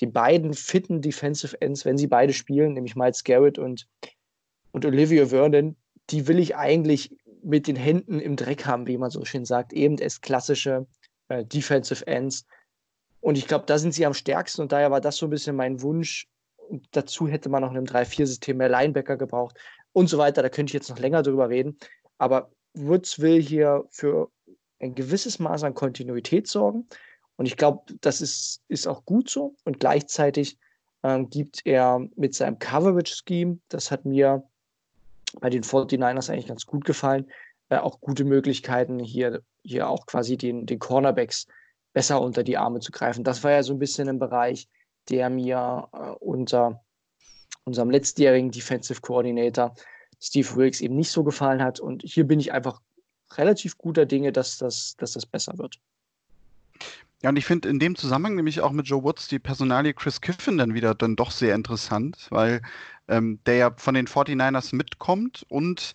[0.00, 3.86] den beiden fitten Defensive Ends, wenn sie beide spielen, nämlich Miles Garrett und,
[4.72, 5.76] und Olivia Vernon,
[6.08, 9.74] die will ich eigentlich mit den Händen im Dreck haben, wie man so schön sagt,
[9.74, 10.86] eben als klassische
[11.28, 12.46] äh, Defensive Ends.
[13.20, 15.54] Und ich glaube, da sind sie am stärksten und daher war das so ein bisschen
[15.54, 16.28] mein Wunsch.
[16.56, 19.58] Und dazu hätte man noch in einem 3-4-System mehr Linebacker gebraucht
[19.92, 20.42] und so weiter.
[20.42, 21.76] Da könnte ich jetzt noch länger drüber reden.
[22.16, 24.30] Aber Woods will hier für
[24.80, 26.86] ein gewisses Maß an Kontinuität sorgen.
[27.36, 29.54] Und ich glaube, das ist, ist auch gut so.
[29.64, 30.58] Und gleichzeitig
[31.02, 34.42] ähm, gibt er mit seinem Coverage-Scheme, das hat mir
[35.40, 37.30] bei den 49ers eigentlich ganz gut gefallen,
[37.68, 41.46] äh, auch gute Möglichkeiten, hier, hier auch quasi den, den Cornerbacks
[41.92, 43.24] besser unter die Arme zu greifen.
[43.24, 44.68] Das war ja so ein bisschen ein Bereich,
[45.08, 46.82] der mir äh, unter
[47.64, 49.74] unserem letztjährigen Defensive Coordinator
[50.20, 51.80] Steve Wilkes eben nicht so gefallen hat.
[51.80, 52.80] Und hier bin ich einfach
[53.34, 55.78] relativ guter Dinge, dass das, dass das besser wird.
[57.22, 60.20] Ja, und ich finde in dem Zusammenhang nämlich auch mit Joe Woods die Personalie Chris
[60.20, 62.60] Kiffin dann wieder dann doch sehr interessant, weil
[63.08, 65.94] ähm, der ja von den 49ers mitkommt und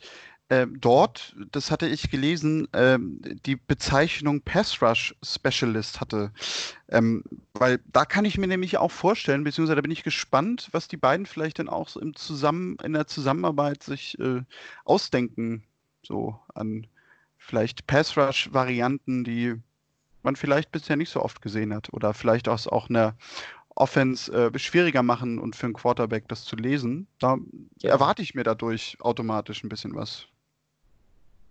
[0.68, 2.98] dort, das hatte ich gelesen, äh,
[3.46, 6.32] die Bezeichnung Pass Rush Specialist hatte.
[6.90, 10.90] Ähm, weil da kann ich mir nämlich auch vorstellen, beziehungsweise da bin ich gespannt, was
[10.90, 14.42] die beiden vielleicht dann auch so im Zusammen, in der Zusammenarbeit sich äh,
[14.84, 15.64] ausdenken.
[16.04, 16.88] So an
[17.38, 19.56] vielleicht Pass Rush Varianten, die
[20.22, 21.94] man vielleicht bisher nicht so oft gesehen hat.
[21.94, 23.16] Oder vielleicht auch, auch eine
[23.76, 27.08] Offense äh, schwieriger machen und für einen Quarterback das zu lesen.
[27.20, 27.38] Da
[27.80, 27.92] ja.
[27.92, 30.28] erwarte ich mir dadurch automatisch ein bisschen was.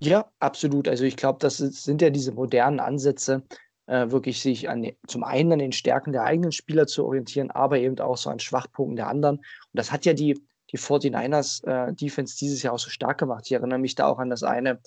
[0.02, 0.88] Ja, absolut.
[0.88, 3.42] Also ich glaube, das sind ja diese modernen Ansätze,
[3.86, 7.78] äh, wirklich sich an, zum einen an den Stärken der eigenen Spieler zu orientieren, aber
[7.78, 9.36] eben auch so an Schwachpunkten der anderen.
[9.36, 13.44] Und das hat ja die, die 49ers äh, Defense dieses Jahr auch so stark gemacht.
[13.46, 14.80] Ich erinnere mich da auch an das eine,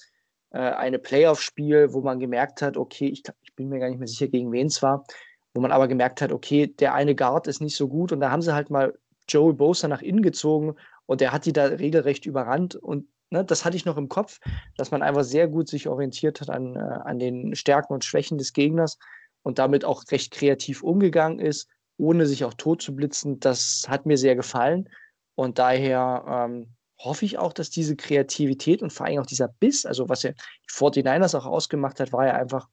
[0.49, 4.07] äh, eine Playoff-Spiel, wo man gemerkt hat, okay, ich, ich bin mir gar nicht mehr
[4.07, 5.05] sicher, gegen wen es war,
[5.53, 8.31] wo man aber gemerkt hat, okay, der eine Guard ist nicht so gut und da
[8.31, 8.97] haben sie halt mal
[9.27, 13.65] Joey Bosa nach innen gezogen und der hat die da regelrecht überrannt und ne, das
[13.65, 14.39] hatte ich noch im Kopf,
[14.77, 18.37] dass man einfach sehr gut sich orientiert hat an, äh, an den Stärken und Schwächen
[18.37, 18.97] des Gegners
[19.41, 21.67] und damit auch recht kreativ umgegangen ist,
[21.97, 23.39] ohne sich auch tot zu blitzen.
[23.39, 24.89] Das hat mir sehr gefallen.
[25.35, 29.85] Und daher ähm, hoffe ich auch, dass diese Kreativität und vor allem auch dieser Biss,
[29.85, 32.69] also was ja die 49ers auch ausgemacht hat, war ja einfach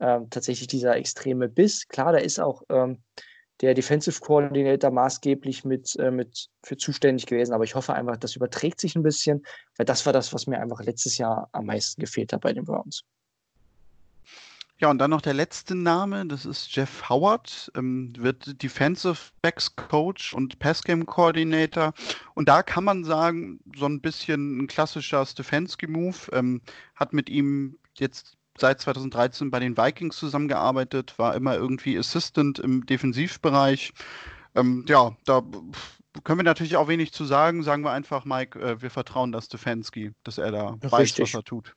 [0.00, 1.86] ähm, tatsächlich dieser extreme Biss.
[1.86, 3.02] Klar, da ist auch ähm,
[3.60, 7.52] der Defensive Coordinator maßgeblich mit, äh, mit für zuständig gewesen.
[7.52, 9.44] Aber ich hoffe einfach, das überträgt sich ein bisschen,
[9.76, 12.64] weil das war das, was mir einfach letztes Jahr am meisten gefehlt hat bei den
[12.64, 13.04] Browns.
[14.80, 19.74] Ja, und dann noch der letzte Name, das ist Jeff Howard, ähm, wird Defensive Backs
[19.74, 21.92] Coach und Pass Game Coordinator.
[22.34, 26.30] Und da kann man sagen, so ein bisschen ein klassischer Stefanski-Move.
[26.32, 26.60] Ähm,
[26.94, 32.86] hat mit ihm jetzt seit 2013 bei den Vikings zusammengearbeitet, war immer irgendwie Assistant im
[32.86, 33.92] Defensivbereich.
[34.54, 35.42] Ähm, ja, da
[36.24, 37.62] können wir natürlich auch wenig zu sagen.
[37.62, 40.92] Sagen wir einfach, Mike, äh, wir vertrauen das Stefanski, dass er da Richtig.
[40.92, 41.74] weiß, was er tut.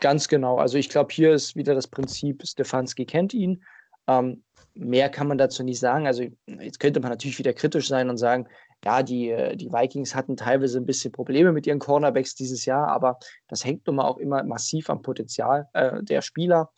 [0.00, 0.58] Ganz genau.
[0.58, 3.62] Also ich glaube, hier ist wieder das Prinzip, Stefanski kennt ihn.
[4.06, 4.42] Ähm,
[4.74, 6.06] mehr kann man dazu nicht sagen.
[6.06, 8.46] Also jetzt könnte man natürlich wieder kritisch sein und sagen,
[8.84, 13.18] ja, die, die Vikings hatten teilweise ein bisschen Probleme mit ihren Cornerbacks dieses Jahr, aber
[13.48, 16.70] das hängt nun mal auch immer massiv am Potenzial äh, der Spieler.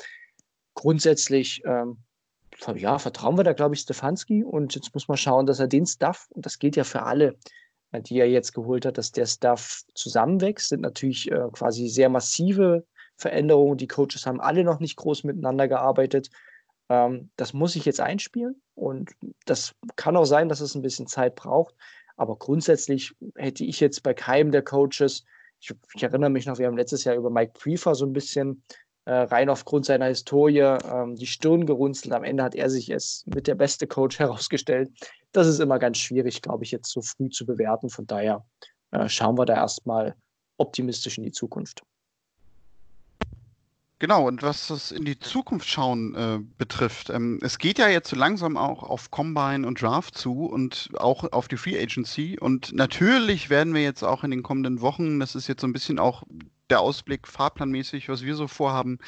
[0.75, 1.99] Grundsätzlich, ähm,
[2.77, 5.87] ja, vertrauen wir da, glaube ich, Stefanski und jetzt muss man schauen, dass er den
[5.87, 7.37] Stuff, und das gilt ja für alle,
[7.93, 12.09] äh, die er jetzt geholt hat, dass der Stuff zusammenwächst, sind natürlich äh, quasi sehr
[12.09, 12.87] massive
[13.17, 13.77] Veränderungen.
[13.77, 16.31] Die Coaches haben alle noch nicht groß miteinander gearbeitet.
[16.91, 19.13] Ähm, das muss ich jetzt einspielen und
[19.47, 21.75] das kann auch sein, dass es ein bisschen Zeit braucht.
[22.17, 25.25] Aber grundsätzlich hätte ich jetzt bei keinem der Coaches,
[25.61, 28.63] ich, ich erinnere mich noch, wir haben letztes Jahr über Mike Prefer so ein bisschen
[29.07, 32.13] äh, rein aufgrund seiner Historie ähm, die Stirn gerunzelt.
[32.13, 34.91] Am Ende hat er sich es mit der beste Coach herausgestellt.
[35.33, 37.89] Das ist immer ganz schwierig, glaube ich, jetzt so früh zu bewerten.
[37.89, 38.45] Von daher
[38.91, 40.15] äh, schauen wir da erstmal
[40.59, 41.83] optimistisch in die Zukunft.
[44.01, 48.09] Genau, und was das in die Zukunft schauen äh, betrifft, ähm, es geht ja jetzt
[48.09, 52.39] so langsam auch auf Combine und Draft zu und auch auf die Free Agency.
[52.41, 55.75] Und natürlich werden wir jetzt auch in den kommenden Wochen, das ist jetzt so ein
[55.75, 56.23] bisschen auch
[56.71, 58.99] der Ausblick fahrplanmäßig, was wir so vorhaben,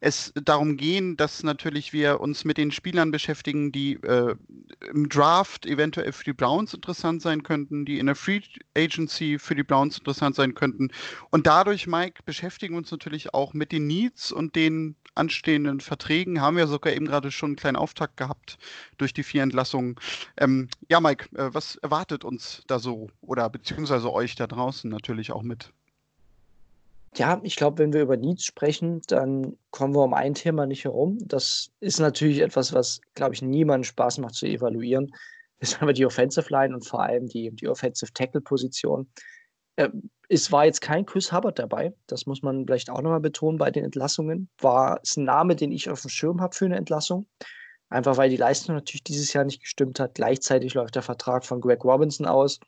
[0.00, 4.34] es darum gehen, dass natürlich wir uns mit den Spielern beschäftigen, die äh,
[4.90, 8.40] im Draft eventuell für die Browns interessant sein könnten, die in der Free
[8.76, 10.90] Agency für die Browns interessant sein könnten.
[11.30, 16.40] Und dadurch, Mike, beschäftigen wir uns natürlich auch mit den Needs und den anstehenden Verträgen.
[16.40, 18.58] Haben wir sogar eben gerade schon einen kleinen Auftakt gehabt
[18.98, 19.96] durch die vier Entlassungen.
[20.36, 25.32] Ähm, ja, Mike, äh, was erwartet uns da so oder beziehungsweise euch da draußen natürlich
[25.32, 25.72] auch mit?
[27.16, 30.84] Ja, ich glaube, wenn wir über Needs sprechen, dann kommen wir um ein Thema nicht
[30.84, 31.18] herum.
[31.20, 35.12] Das ist natürlich etwas, was, glaube ich, niemandem Spaß macht zu evaluieren.
[35.60, 39.08] Das ist aber die Offensive Line und vor allem die, die Offensive Tackle-Position.
[39.76, 39.90] Äh,
[40.28, 41.94] es war jetzt kein Chris Hubbard dabei.
[42.08, 44.48] Das muss man vielleicht auch nochmal betonen bei den Entlassungen.
[44.58, 47.28] War es ein Name, den ich auf dem Schirm habe für eine Entlassung.
[47.90, 50.14] Einfach weil die Leistung natürlich dieses Jahr nicht gestimmt hat.
[50.14, 52.58] Gleichzeitig läuft der Vertrag von Greg Robinson aus.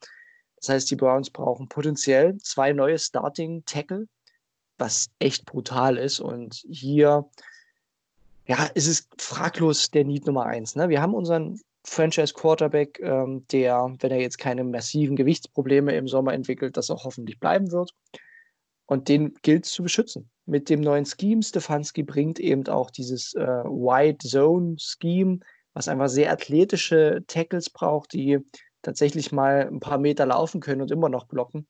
[0.56, 4.06] Das heißt, die Browns brauchen potenziell zwei neue Starting Tackle
[4.78, 6.20] was echt brutal ist.
[6.20, 7.28] Und hier,
[8.46, 10.76] ja, ist es fraglos der Need Nummer eins.
[10.76, 10.88] Ne?
[10.88, 16.34] Wir haben unseren Franchise Quarterback, ähm, der, wenn er jetzt keine massiven Gewichtsprobleme im Sommer
[16.34, 17.94] entwickelt, das auch hoffentlich bleiben wird.
[18.86, 20.30] Und den gilt es zu beschützen.
[20.46, 25.40] Mit dem neuen Scheme, Stefanski bringt eben auch dieses äh, Wide Zone Scheme,
[25.74, 28.38] was einfach sehr athletische Tackles braucht, die
[28.82, 31.66] tatsächlich mal ein paar Meter laufen können und immer noch blocken.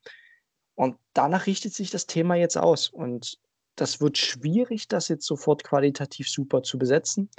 [0.77, 2.89] Und danach richtet sich das Thema jetzt aus.
[2.89, 3.39] Und
[3.75, 7.31] das wird schwierig, das jetzt sofort qualitativ super zu besetzen.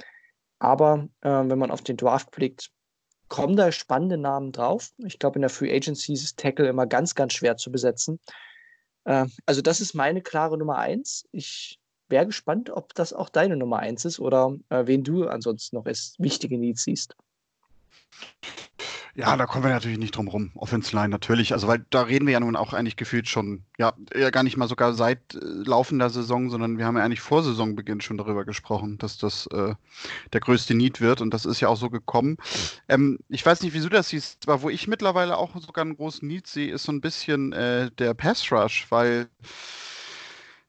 [0.58, 2.70] Aber äh, wenn man auf den Draft blickt,
[3.28, 4.90] kommen da spannende Namen drauf.
[4.98, 8.18] Ich glaube, in der Free Agency ist Tackle immer ganz, ganz schwer zu besetzen.
[9.04, 11.28] Äh, also, das ist meine klare Nummer eins.
[11.30, 15.76] Ich wäre gespannt, ob das auch deine Nummer eins ist oder äh, wen du ansonsten
[15.76, 17.14] noch als wichtige Needs siehst.
[19.18, 20.52] Ja, da kommen wir natürlich nicht drum rum.
[20.54, 21.52] Offensive Line natürlich.
[21.52, 24.56] Also, weil da reden wir ja nun auch eigentlich gefühlt schon, ja, eher gar nicht
[24.56, 28.44] mal sogar seit äh, laufender Saison, sondern wir haben ja eigentlich vor Saisonbeginn schon darüber
[28.44, 29.74] gesprochen, dass das äh,
[30.32, 32.36] der größte Need wird und das ist ja auch so gekommen.
[32.88, 36.26] Ähm, ich weiß nicht, wieso das siehst, aber wo ich mittlerweile auch sogar einen großen
[36.28, 39.28] Need sehe, ist so ein bisschen äh, der Pass Rush, weil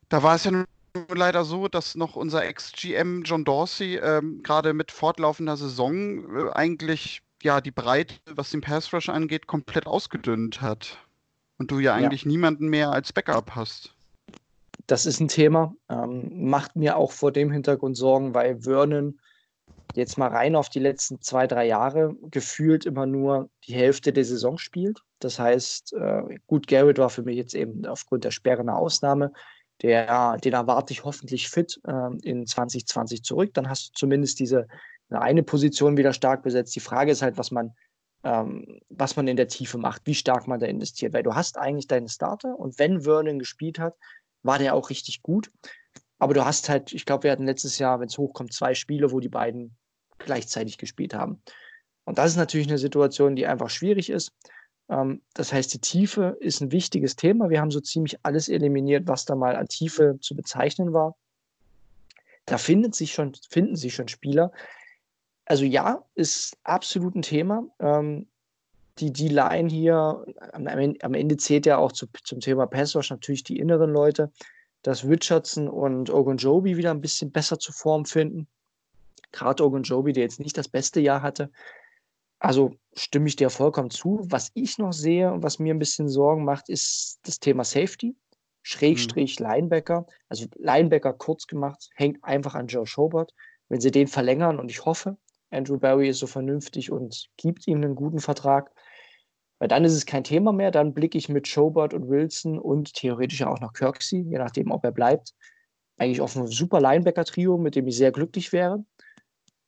[0.10, 0.66] Da war es ja
[1.14, 7.22] leider so, dass noch unser Ex-GM John Dorsey ähm, gerade mit fortlaufender Saison äh, eigentlich
[7.43, 10.97] ja die Breite, was den Pass Rush angeht, komplett ausgedünnt hat.
[11.58, 12.30] Und du ja eigentlich ja.
[12.30, 13.93] niemanden mehr als Backup hast.
[14.88, 15.75] Das ist ein Thema.
[15.89, 19.19] Ähm, macht mir auch vor dem Hintergrund Sorgen, weil Vernon
[19.95, 24.25] jetzt mal rein auf die letzten zwei, drei Jahre gefühlt immer nur die Hälfte der
[24.25, 24.99] Saison spielt.
[25.19, 29.34] Das heißt, äh, gut, Garrett war für mich jetzt eben aufgrund der Sperre eine Ausnahme.
[29.82, 33.54] Der, den erwarte ich hoffentlich fit äh, in 2020 zurück.
[33.54, 34.67] Dann hast du zumindest diese
[35.10, 36.76] eine Position wieder stark besetzt.
[36.76, 37.74] Die Frage ist halt, was man,
[38.24, 41.13] ähm, was man in der Tiefe macht, wie stark man da investiert.
[41.13, 43.95] Weil du hast eigentlich deinen Starter und wenn Vernon gespielt hat,
[44.43, 45.52] war der auch richtig gut.
[46.19, 49.12] Aber du hast halt, ich glaube, wir hatten letztes Jahr, wenn es hochkommt, zwei Spiele,
[49.12, 49.78] wo die beiden
[50.17, 51.41] gleichzeitig gespielt haben.
[52.04, 54.34] Und das ist natürlich eine Situation, die einfach schwierig ist.
[54.89, 57.50] Ähm, das heißt, die Tiefe ist ein wichtiges Thema.
[57.50, 61.15] Wir haben so ziemlich alles eliminiert, was da mal an Tiefe zu bezeichnen war.
[62.45, 64.52] Da findet sich schon, finden sich schon Spieler.
[65.50, 67.66] Also ja, ist absolut ein Thema.
[67.80, 68.28] Ähm,
[69.00, 73.44] die, die Line hier, am, am Ende zählt ja auch zu, zum Thema Passwash natürlich
[73.44, 74.32] die inneren Leute,
[74.84, 78.48] dass Richardson und Ogunjobi wieder ein bisschen besser zu Form finden.
[79.32, 81.50] Gerade Ogunjobi, der jetzt nicht das beste Jahr hatte,
[82.38, 84.20] also stimme ich dir vollkommen zu.
[84.30, 88.16] Was ich noch sehe und was mir ein bisschen Sorgen macht, ist das Thema Safety.
[88.62, 89.48] Schrägstrich mhm.
[89.48, 90.06] Linebacker.
[90.28, 93.34] Also Linebacker kurz gemacht, hängt einfach an Joe Schobert.
[93.68, 95.18] Wenn sie den verlängern und ich hoffe,
[95.52, 98.72] Andrew Barry ist so vernünftig und gibt ihm einen guten Vertrag,
[99.60, 100.72] weil dann ist es kein Thema mehr.
[100.72, 104.84] Dann blicke ich mit Schobert und Wilson und theoretisch auch noch Kirksey, je nachdem, ob
[104.84, 105.34] er bleibt,
[105.98, 108.84] eigentlich auf ein super Linebacker-Trio, mit dem ich sehr glücklich wäre.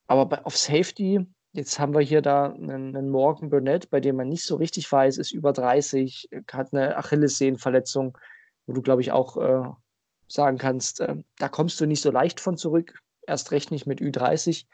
[0.07, 4.15] Aber bei, auf Safety Jetzt haben wir hier da einen, einen, Morgan Burnett, bei dem
[4.15, 8.17] man nicht so richtig weiß, ist über 30, hat eine Achillessehnenverletzung,
[8.65, 9.69] wo du, glaube ich, auch äh,
[10.29, 13.99] sagen kannst, äh, da kommst du nicht so leicht von zurück, erst recht nicht mit
[13.99, 14.65] Ü30.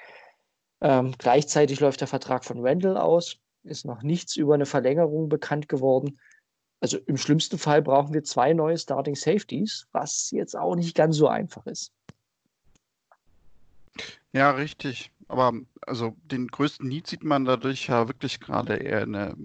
[0.81, 5.67] Ähm, gleichzeitig läuft der Vertrag von Randall aus, ist noch nichts über eine Verlängerung bekannt
[5.69, 6.19] geworden.
[6.79, 11.15] Also im schlimmsten Fall brauchen wir zwei neue Starting Safeties, was jetzt auch nicht ganz
[11.15, 11.91] so einfach ist.
[14.31, 15.11] Ja, richtig.
[15.27, 19.35] Aber also den größten Need sieht man dadurch ja wirklich gerade eher in der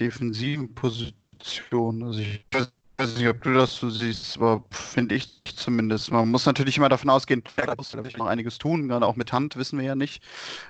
[0.00, 2.02] defensiven Position.
[2.02, 6.12] Also ich weiß weiß nicht, ob du das so siehst, aber finde ich zumindest.
[6.12, 9.32] Man muss natürlich immer davon ausgehen, da muss vielleicht noch einiges tun, gerade auch mit
[9.32, 10.22] Hand, wissen wir ja nicht.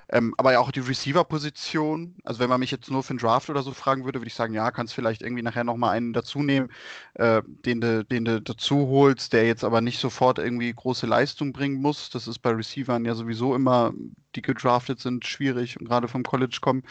[0.08, 2.16] Ähm, aber ja auch die Receiver-Position.
[2.24, 4.34] Also wenn man mich jetzt nur für einen Draft oder so fragen würde, würde ich
[4.34, 6.70] sagen, ja, kannst vielleicht irgendwie nachher nochmal einen dazu nehmen,
[7.14, 11.52] äh, den du den du dazu holst, der jetzt aber nicht sofort irgendwie große Leistung
[11.52, 12.08] bringen muss.
[12.08, 13.92] Das ist bei Receivern ja sowieso immer,
[14.34, 16.82] die gedraftet sind, schwierig und gerade vom College kommen.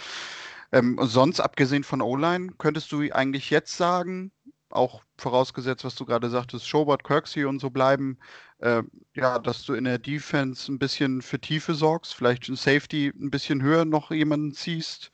[0.74, 4.32] Ähm, sonst, abgesehen von O-Line, könntest du eigentlich jetzt sagen,
[4.72, 8.18] auch vorausgesetzt, was du gerade sagtest, Schobert, Kirksey und so bleiben,
[8.60, 8.84] äh,
[9.16, 13.32] ja, dass du in der Defense ein bisschen für Tiefe sorgst, vielleicht in Safety ein
[13.32, 15.12] bisschen höher noch jemanden ziehst,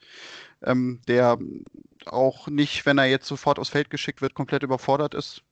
[0.62, 1.38] ähm, der
[2.06, 5.42] auch nicht, wenn er jetzt sofort aufs Feld geschickt wird, komplett überfordert ist.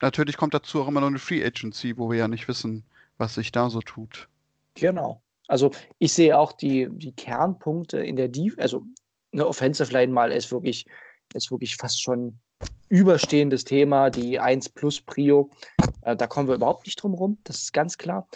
[0.00, 2.84] Natürlich kommt dazu auch immer noch eine Free Agency, wo wir ja nicht wissen,
[3.16, 4.28] was sich da so tut.
[4.74, 5.20] Genau.
[5.48, 8.84] Also ich sehe auch die, die Kernpunkte in der Defense, also
[9.32, 10.86] eine Offensive Line mal ist wirklich
[11.34, 12.38] ist wirklich fast schon
[12.88, 15.50] überstehendes Thema, die 1 plus Prio.
[16.02, 18.28] Äh, da kommen wir überhaupt nicht drum rum, das ist ganz klar.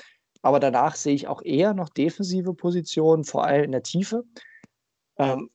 [0.42, 4.24] Aber danach sehe ich auch eher noch defensive Positionen, vor allem in der Tiefe.
[5.16, 5.50] Ähm,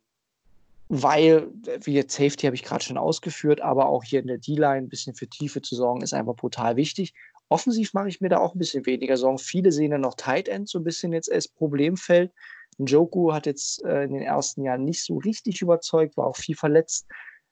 [0.90, 1.52] weil,
[1.84, 4.90] wie jetzt Safety habe ich gerade schon ausgeführt, aber auch hier in der D-Line ein
[4.90, 7.14] bisschen für Tiefe zu sorgen, ist einfach brutal wichtig.
[7.50, 9.38] Offensiv mache ich mir da auch ein bisschen weniger Sorgen.
[9.38, 12.32] Viele sehen ja noch Tight End so ein bisschen jetzt als Problemfeld.
[12.78, 16.56] Njoku hat jetzt äh, in den ersten Jahren nicht so richtig überzeugt, war auch viel
[16.56, 17.08] verletzt.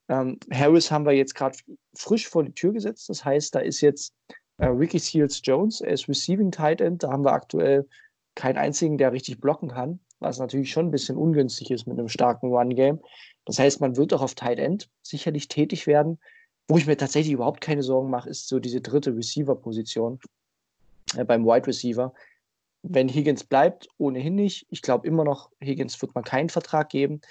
[0.07, 1.57] Ähm, Harris haben wir jetzt gerade
[1.95, 3.09] frisch vor die Tür gesetzt.
[3.09, 4.13] Das heißt, da ist jetzt
[4.57, 7.03] äh, Ricky Seals Jones als Receiving Tight End.
[7.03, 7.87] Da haben wir aktuell
[8.35, 12.09] keinen einzigen, der richtig blocken kann, was natürlich schon ein bisschen ungünstig ist mit einem
[12.09, 12.99] starken Run-Game.
[13.45, 16.19] Das heißt, man wird auch auf Tight End sicherlich tätig werden.
[16.67, 20.19] Wo ich mir tatsächlich überhaupt keine Sorgen mache, ist so diese dritte Receiver-Position
[21.15, 22.13] äh, beim Wide Receiver.
[22.87, 24.67] Wenn Higgins bleibt, ohnehin nicht.
[24.69, 27.21] Ich glaube immer noch, Higgins wird man keinen Vertrag geben.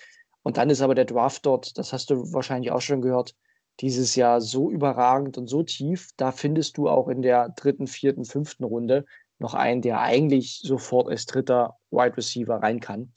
[0.43, 3.35] Und dann ist aber der Draft dort, das hast du wahrscheinlich auch schon gehört,
[3.81, 6.11] dieses Jahr so überragend und so tief.
[6.17, 9.05] Da findest du auch in der dritten, vierten, fünften Runde
[9.39, 13.13] noch einen, der eigentlich sofort als dritter Wide Receiver rein kann.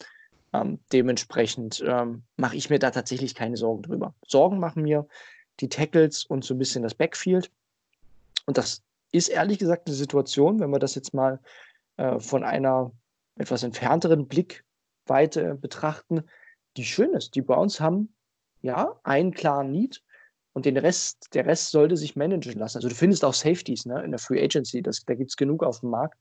[0.53, 4.13] Ähm, dementsprechend ähm, mache ich mir da tatsächlich keine Sorgen drüber.
[4.25, 5.07] Sorgen machen mir
[5.59, 7.51] die Tackles und so ein bisschen das Backfield.
[8.45, 11.39] Und das ist ehrlich gesagt eine Situation, wenn wir das jetzt mal
[11.97, 12.91] äh, von einer
[13.35, 16.23] etwas entfernteren Blickweite betrachten,
[16.77, 17.35] die schön ist.
[17.35, 18.15] Die Browns haben
[18.61, 20.03] ja einen klaren Need
[20.53, 22.77] Und den Rest, der Rest sollte sich managen lassen.
[22.77, 25.63] Also du findest auch Safeties ne, in der Free Agency, das, da gibt es genug
[25.63, 26.17] auf dem Markt.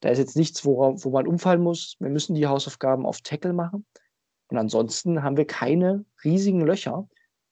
[0.00, 1.96] Da ist jetzt nichts, wo, wo man umfallen muss.
[1.98, 3.84] Wir müssen die Hausaufgaben auf Tackle machen.
[4.48, 7.08] Und ansonsten haben wir keine riesigen Löcher.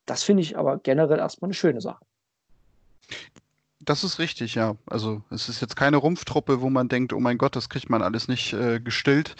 [0.06, 2.04] Das finde ich aber generell erstmal eine schöne Sache.
[3.84, 4.76] Das ist richtig, ja.
[4.86, 8.02] Also es ist jetzt keine Rumpftruppe, wo man denkt, oh mein Gott, das kriegt man
[8.02, 9.36] alles nicht äh, gestillt.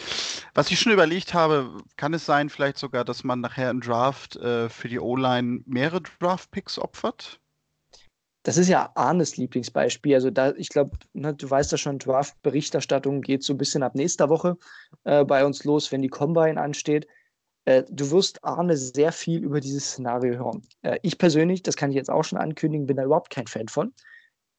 [0.54, 4.36] Was ich schon überlegt habe, kann es sein, vielleicht sogar, dass man nachher im Draft
[4.36, 7.40] äh, für die O-Line mehrere Draft-Picks opfert?
[8.42, 10.14] Das ist ja Arnes Lieblingsbeispiel.
[10.14, 13.94] Also da, ich glaube, ne, du weißt ja schon, Draft-Berichterstattung geht so ein bisschen ab
[13.94, 14.58] nächster Woche
[15.04, 17.06] äh, bei uns los, wenn die Combine ansteht.
[17.64, 20.62] Äh, du wirst Arne sehr viel über dieses Szenario hören.
[20.82, 23.68] Äh, ich persönlich, das kann ich jetzt auch schon ankündigen, bin da überhaupt kein Fan
[23.68, 23.94] von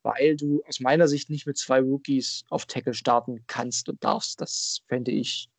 [0.06, 4.40] weil du aus meiner Sicht nicht mit zwei Rookies auf Tackle starten kannst und darfst.
[4.40, 5.50] Das fände ich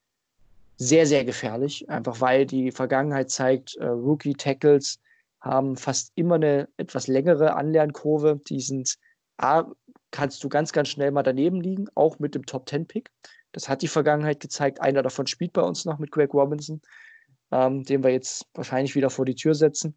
[0.77, 5.01] sehr, sehr gefährlich, einfach weil die Vergangenheit zeigt, äh, Rookie-Tackles
[5.41, 8.41] haben fast immer eine etwas längere Anlernkurve.
[8.49, 8.97] Die sind,
[9.37, 9.65] A,
[10.13, 13.11] kannst du ganz, ganz schnell mal daneben liegen, auch mit dem Top-10-Pick.
[13.51, 14.81] Das hat die Vergangenheit gezeigt.
[14.81, 16.83] Einer davon spielt bei uns noch mit Greg Robinson,
[17.51, 19.97] ähm, den wir jetzt wahrscheinlich wieder vor die Tür setzen.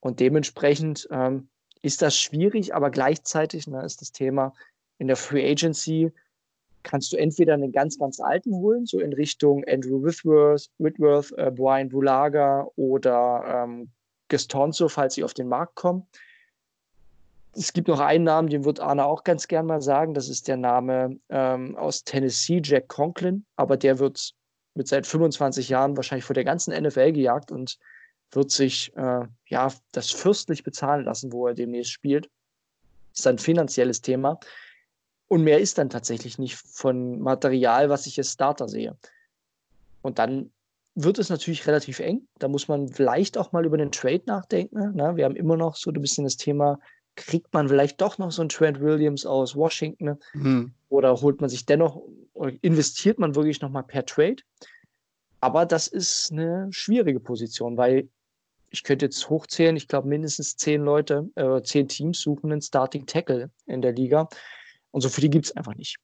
[0.00, 1.48] Und dementsprechend ähm,
[1.82, 4.54] ist das schwierig, aber gleichzeitig ne, ist das Thema
[4.98, 6.12] in der Free Agency
[6.82, 11.50] kannst du entweder einen ganz, ganz alten holen, so in Richtung Andrew Whitworth, Whitworth äh,
[11.50, 13.90] Brian Bulaga oder ähm,
[14.28, 16.06] Gestonzo, falls sie auf den Markt kommen.
[17.54, 20.14] Es gibt noch einen Namen, den wird Arne auch ganz gern mal sagen.
[20.14, 23.44] Das ist der Name ähm, aus Tennessee, Jack Conklin.
[23.56, 24.34] Aber der wird
[24.74, 27.78] mit seit 25 Jahren wahrscheinlich vor der ganzen NFL gejagt und
[28.32, 32.28] wird sich äh, ja das fürstlich bezahlen lassen, wo er demnächst spielt.
[33.14, 34.38] Ist ein finanzielles Thema.
[35.28, 38.96] Und mehr ist dann tatsächlich nicht von Material, was ich als Starter sehe.
[40.02, 40.50] Und dann
[40.94, 42.26] wird es natürlich relativ eng.
[42.38, 44.94] Da muss man vielleicht auch mal über den Trade nachdenken.
[44.94, 45.16] Ne?
[45.16, 46.80] Wir haben immer noch so ein bisschen das Thema,
[47.14, 50.18] kriegt man vielleicht doch noch so einen Trent Williams aus Washington?
[50.34, 50.72] Mhm.
[50.88, 52.02] Oder holt man sich dennoch,
[52.32, 54.42] oder investiert man wirklich nochmal per Trade?
[55.40, 58.08] Aber das ist eine schwierige Position, weil
[58.70, 63.06] ich könnte jetzt hochzählen, ich glaube mindestens zehn Leute, äh, zehn Teams suchen einen Starting
[63.06, 64.28] Tackle in der Liga.
[64.90, 65.96] Und so viele gibt es einfach nicht.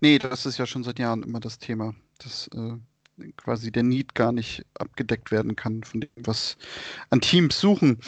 [0.00, 2.76] Nee, das ist ja schon seit Jahren immer das Thema, dass äh,
[3.36, 6.56] quasi der Need gar nicht abgedeckt werden kann von dem, was
[7.10, 7.98] an Teams suchen.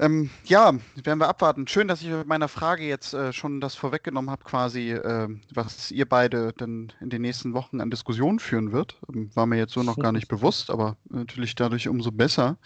[0.00, 0.72] Ähm, ja,
[1.04, 1.68] werden wir abwarten.
[1.68, 5.90] Schön, dass ich mit meiner Frage jetzt äh, schon das vorweggenommen habe, quasi, äh, was
[5.90, 8.96] ihr beide dann in den nächsten Wochen an Diskussionen führen wird.
[9.14, 12.56] Ähm, war mir jetzt so noch gar nicht bewusst, aber natürlich dadurch umso besser.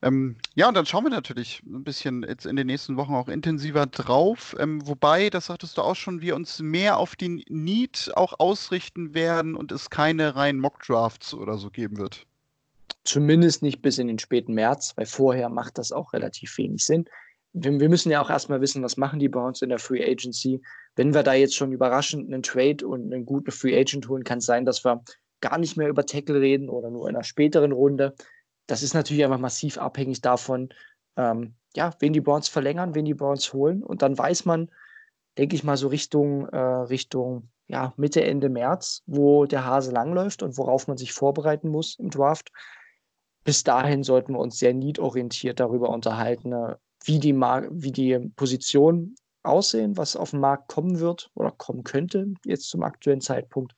[0.00, 3.28] Ähm, ja, und dann schauen wir natürlich ein bisschen jetzt in den nächsten Wochen auch
[3.28, 4.56] intensiver drauf.
[4.58, 9.12] Ähm, wobei, das sagtest du auch schon, wir uns mehr auf den Need auch ausrichten
[9.12, 12.26] werden und es keine reinen Mock-Drafts oder so geben wird.
[13.06, 17.04] Zumindest nicht bis in den späten März, weil vorher macht das auch relativ wenig Sinn.
[17.52, 20.60] Wir, müssen ja auch erstmal wissen, was machen die bei in der Free Agency.
[20.96, 24.38] Wenn wir da jetzt schon überraschend einen Trade und einen guten Free Agent holen, kann
[24.38, 25.02] es sein, dass wir
[25.40, 28.14] gar nicht mehr über Tackle reden oder nur in einer späteren Runde.
[28.66, 30.70] Das ist natürlich einfach massiv abhängig davon,
[31.16, 33.84] ähm, ja, wen die Browns verlängern, wen die Browns holen.
[33.84, 34.68] Und dann weiß man,
[35.38, 40.42] denke ich mal, so Richtung, äh, Richtung ja, Mitte, Ende März, wo der Hase langläuft
[40.42, 42.50] und worauf man sich vorbereiten muss im Draft
[43.46, 46.74] bis dahin sollten wir uns sehr need-orientiert darüber unterhalten, äh,
[47.04, 51.84] wie die, Mar wie die Positionen aussehen, was auf den Markt kommen wird oder kommen
[51.84, 53.74] könnte, jetzt zum aktuellen Zeitpunkt.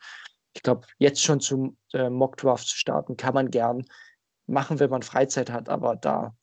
[0.55, 3.85] Ich glaube, jetzt schon zum äh, Mock-Draft zu starten, kann man gern
[4.47, 6.35] machen, wenn man Freizeit hat, aber da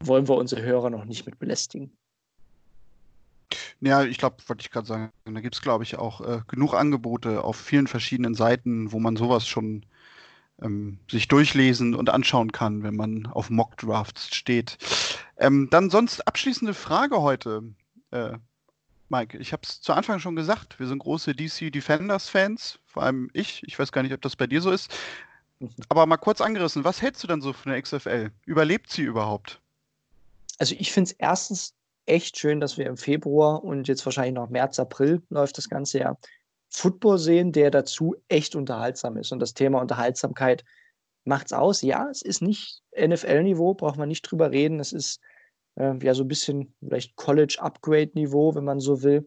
[0.00, 1.96] wollen wir unsere Hörer noch nicht mit belästigen.
[3.80, 6.74] Ja, ich glaube, wollte ich gerade sagen, da gibt es, glaube ich, auch äh, genug
[6.74, 9.86] Angebote auf vielen verschiedenen Seiten, wo man sowas schon
[10.62, 14.78] ähm, sich durchlesen und anschauen kann, wenn man auf Mock-Drafts steht.
[15.36, 17.62] Ähm, dann sonst abschließende Frage heute,
[18.10, 18.34] äh,
[19.08, 19.38] Mike.
[19.38, 23.62] Ich habe es zu Anfang schon gesagt, wir sind große DC Defenders-Fans, vor allem ich.
[23.64, 24.92] Ich weiß gar nicht, ob das bei dir so ist.
[25.88, 28.30] Aber mal kurz angerissen, was hältst du denn so von der XFL?
[28.44, 29.60] Überlebt sie überhaupt?
[30.58, 31.74] Also ich finde es erstens
[32.06, 36.00] echt schön, dass wir im Februar und jetzt wahrscheinlich noch März, April läuft das ganze
[36.00, 36.18] Jahr,
[36.74, 39.30] Football sehen, der dazu echt unterhaltsam ist.
[39.30, 40.64] Und das Thema Unterhaltsamkeit
[41.24, 41.82] macht es aus.
[41.82, 44.80] Ja, es ist nicht NFL-Niveau, braucht man nicht drüber reden.
[44.80, 45.20] Es ist
[45.76, 49.24] äh, ja so ein bisschen vielleicht College-Upgrade-Niveau, wenn man so will.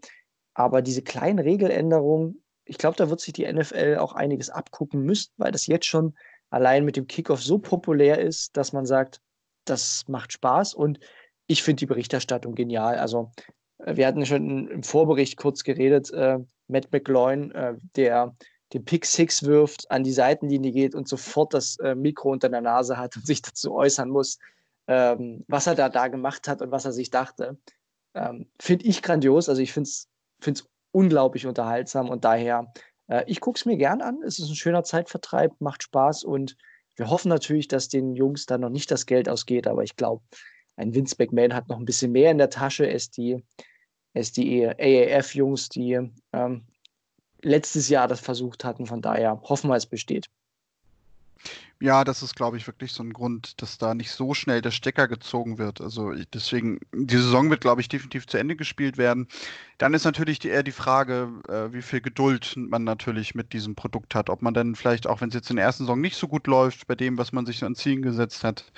[0.55, 5.31] Aber diese kleinen Regeländerungen, ich glaube, da wird sich die NFL auch einiges abgucken müssen,
[5.37, 6.15] weil das jetzt schon
[6.49, 9.21] allein mit dem Kickoff so populär ist, dass man sagt,
[9.63, 10.73] das macht Spaß.
[10.73, 10.99] Und
[11.47, 12.97] ich finde die Berichterstattung genial.
[12.97, 13.31] Also
[13.85, 18.35] wir hatten schon im Vorbericht kurz geredet, äh, Matt McGloin, äh, der
[18.73, 22.61] den Pick Six wirft, an die Seitenlinie geht und sofort das äh, Mikro unter der
[22.61, 24.39] Nase hat und sich dazu äußern muss.
[24.87, 27.57] ähm, was er da, da gemacht hat und was er sich dachte.
[28.13, 29.49] Ähm, finde ich grandios.
[29.49, 30.07] Also ich finde es
[30.91, 32.71] unglaublich unterhaltsam und daher,
[33.07, 34.21] äh, ich gucke es mir gern an.
[34.25, 36.55] Es ist ein schöner Zeitvertreib, macht Spaß und
[36.95, 40.23] wir hoffen natürlich, dass den Jungs da noch nicht das Geld ausgeht, aber ich glaube,
[40.77, 43.43] ein Vince McMahon hat noch ein bisschen mehr in der Tasche als die,
[44.13, 45.99] als die AAF-Jungs, die
[46.31, 46.67] ähm,
[47.41, 48.85] letztes Jahr das versucht hatten.
[48.85, 50.29] Von daher hoffen wir, es besteht.
[51.79, 54.71] Ja, das ist, glaube ich, wirklich so ein Grund, dass da nicht so schnell der
[54.71, 55.79] Stecker gezogen wird.
[55.79, 59.27] Also deswegen, die Saison wird, glaube ich, definitiv zu Ende gespielt werden.
[59.77, 64.15] Dann ist natürlich eher die Frage, äh, wie viel Geduld man natürlich mit diesem Produkt
[64.15, 64.31] hat.
[64.31, 66.47] Ob man dann vielleicht, auch wenn es jetzt in der ersten Saison nicht so gut
[66.47, 68.71] läuft, bei dem, was man sich an Zielen gesetzt hat,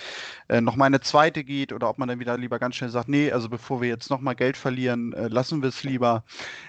[0.50, 3.32] äh, nochmal eine zweite geht oder ob man dann wieder lieber ganz schnell sagt, nee,
[3.32, 6.26] also bevor wir jetzt nochmal Geld verlieren, äh, lassen wir es lieber.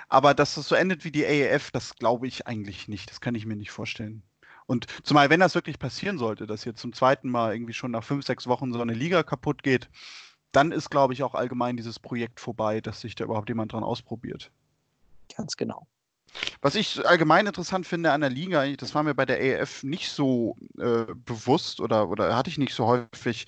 [0.09, 3.11] Aber dass es so endet wie die AEF, das glaube ich eigentlich nicht.
[3.11, 4.23] Das kann ich mir nicht vorstellen.
[4.71, 8.05] Und zumal, wenn das wirklich passieren sollte, dass jetzt zum zweiten Mal irgendwie schon nach
[8.05, 9.89] fünf, sechs Wochen so eine Liga kaputt geht,
[10.53, 13.83] dann ist, glaube ich, auch allgemein dieses Projekt vorbei, dass sich da überhaupt jemand dran
[13.83, 14.53] ausprobiert.
[15.37, 15.89] Ganz genau.
[16.61, 20.09] Was ich allgemein interessant finde an der Liga, das war mir bei der EF nicht
[20.09, 23.47] so äh, bewusst oder, oder hatte ich nicht so häufig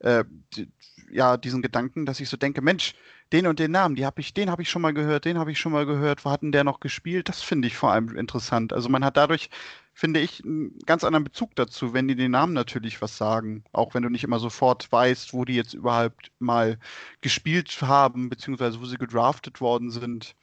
[0.00, 0.24] äh,
[0.56, 0.68] die,
[1.08, 2.94] ja, diesen Gedanken, dass ich so denke, Mensch,
[3.32, 5.50] den und den Namen, die hab ich, den habe ich schon mal gehört, den habe
[5.50, 7.28] ich schon mal gehört, wo hat denn der noch gespielt?
[7.28, 8.72] Das finde ich vor allem interessant.
[8.72, 9.50] Also man hat dadurch,
[9.92, 13.64] finde ich, einen ganz anderen Bezug dazu, wenn die den Namen natürlich was sagen.
[13.72, 16.78] Auch wenn du nicht immer sofort weißt, wo die jetzt überhaupt mal
[17.22, 20.36] gespielt haben, beziehungsweise wo sie gedraftet worden sind.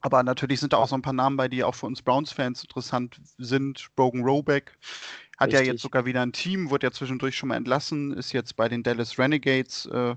[0.00, 2.62] Aber natürlich sind da auch so ein paar Namen bei, die auch für uns Browns-Fans
[2.62, 3.88] interessant sind.
[3.96, 4.78] Brogan Roback
[5.38, 5.66] hat Richtig.
[5.66, 8.68] ja jetzt sogar wieder ein Team, wurde ja zwischendurch schon mal entlassen, ist jetzt bei
[8.68, 9.86] den Dallas Renegades.
[9.86, 10.16] Äh,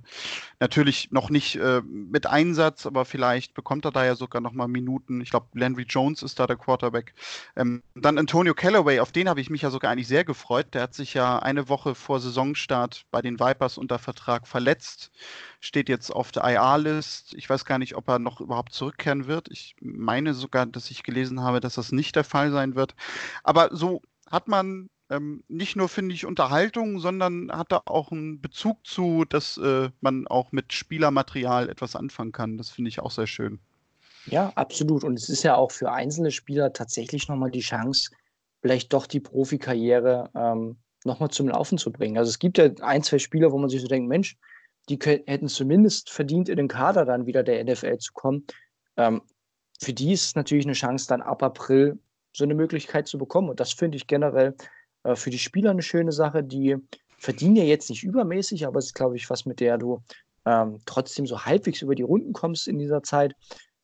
[0.59, 4.67] natürlich noch nicht äh, mit Einsatz, aber vielleicht bekommt er da ja sogar noch mal
[4.67, 5.21] Minuten.
[5.21, 7.13] Ich glaube, Landry Jones ist da der Quarterback.
[7.55, 10.73] Ähm, dann Antonio Callaway, auf den habe ich mich ja sogar eigentlich sehr gefreut.
[10.73, 15.11] Der hat sich ja eine Woche vor Saisonstart bei den Vipers unter Vertrag verletzt.
[15.59, 17.35] Steht jetzt auf der IR-List.
[17.35, 19.49] Ich weiß gar nicht, ob er noch überhaupt zurückkehren wird.
[19.51, 22.95] Ich meine sogar, dass ich gelesen habe, dass das nicht der Fall sein wird.
[23.43, 24.01] Aber so
[24.31, 29.25] hat man ähm, nicht nur, finde ich, Unterhaltung, sondern hat da auch einen Bezug zu,
[29.25, 32.57] dass äh, man auch mit Spielermaterial etwas anfangen kann.
[32.57, 33.59] Das finde ich auch sehr schön.
[34.25, 35.03] Ja, absolut.
[35.03, 38.11] Und es ist ja auch für einzelne Spieler tatsächlich nochmal die Chance,
[38.61, 42.17] vielleicht doch die Profikarriere ähm, nochmal zum Laufen zu bringen.
[42.17, 44.37] Also es gibt ja ein, zwei Spieler, wo man sich so denkt, Mensch,
[44.89, 48.45] die hätten zumindest verdient, in den Kader dann wieder der NFL zu kommen.
[48.97, 49.21] Ähm,
[49.81, 51.99] für die ist es natürlich eine Chance, dann ab April
[52.33, 53.49] so eine Möglichkeit zu bekommen.
[53.49, 54.55] Und das finde ich generell
[55.03, 56.43] äh, für die Spieler eine schöne Sache.
[56.43, 56.77] Die
[57.17, 60.01] verdienen ja jetzt nicht übermäßig, aber es ist, glaube ich, was, mit der du
[60.45, 63.35] ähm, trotzdem so halbwegs über die Runden kommst in dieser Zeit.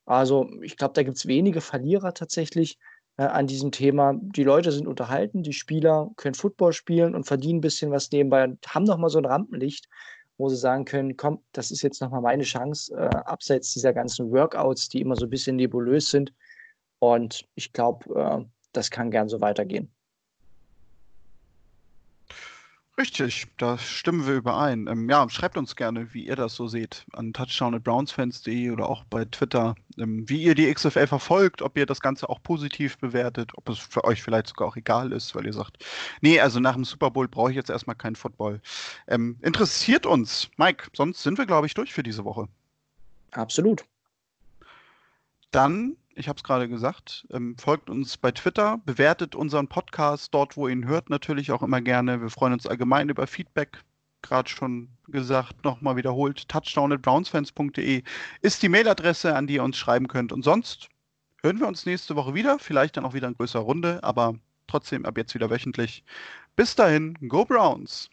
[0.06, 2.78] Also ich glaube, da gibt es wenige Verlierer tatsächlich
[3.18, 4.14] äh, an diesem Thema.
[4.20, 8.44] Die Leute sind unterhalten, die Spieler können Football spielen und verdienen ein bisschen was nebenbei
[8.44, 9.88] und haben nochmal so ein Rampenlicht,
[10.38, 14.32] wo sie sagen können, komm, das ist jetzt nochmal meine Chance, äh, abseits dieser ganzen
[14.32, 16.34] Workouts, die immer so ein bisschen nebulös sind.
[17.00, 19.92] Und ich glaube, äh, das kann gern so weitergehen.
[23.00, 24.88] Richtig, da stimmen wir überein.
[24.88, 29.24] Ähm, ja, schreibt uns gerne, wie ihr das so seht, an touchdown.brownsfans.de oder auch bei
[29.26, 33.70] Twitter, ähm, wie ihr die XFL verfolgt, ob ihr das Ganze auch positiv bewertet, ob
[33.70, 35.86] es für euch vielleicht sogar auch egal ist, weil ihr sagt,
[36.22, 38.62] nee, also nach dem Super Bowl brauche ich jetzt erstmal keinen Football.
[39.08, 42.48] Ähm, interessiert uns, Mike, sonst sind wir, glaube ich, durch für diese Woche.
[43.30, 43.86] Absolut.
[45.52, 50.58] Dann ich habe es gerade gesagt, ähm, folgt uns bei Twitter, bewertet unseren Podcast dort,
[50.58, 52.22] wo ihr ihn hört, natürlich auch immer gerne.
[52.22, 53.84] Wir freuen uns allgemein über Feedback.
[54.24, 58.04] Gerade schon gesagt, nochmal wiederholt, touchdown.brownsfans.de
[58.42, 60.34] ist die Mailadresse, an die ihr uns schreiben könnt.
[60.34, 60.90] Und sonst
[61.44, 64.34] hören wir uns nächste Woche wieder, vielleicht dann auch wieder in größerer Runde, aber
[64.66, 66.04] trotzdem ab jetzt wieder wöchentlich.
[66.56, 68.10] Bis dahin, Go Browns!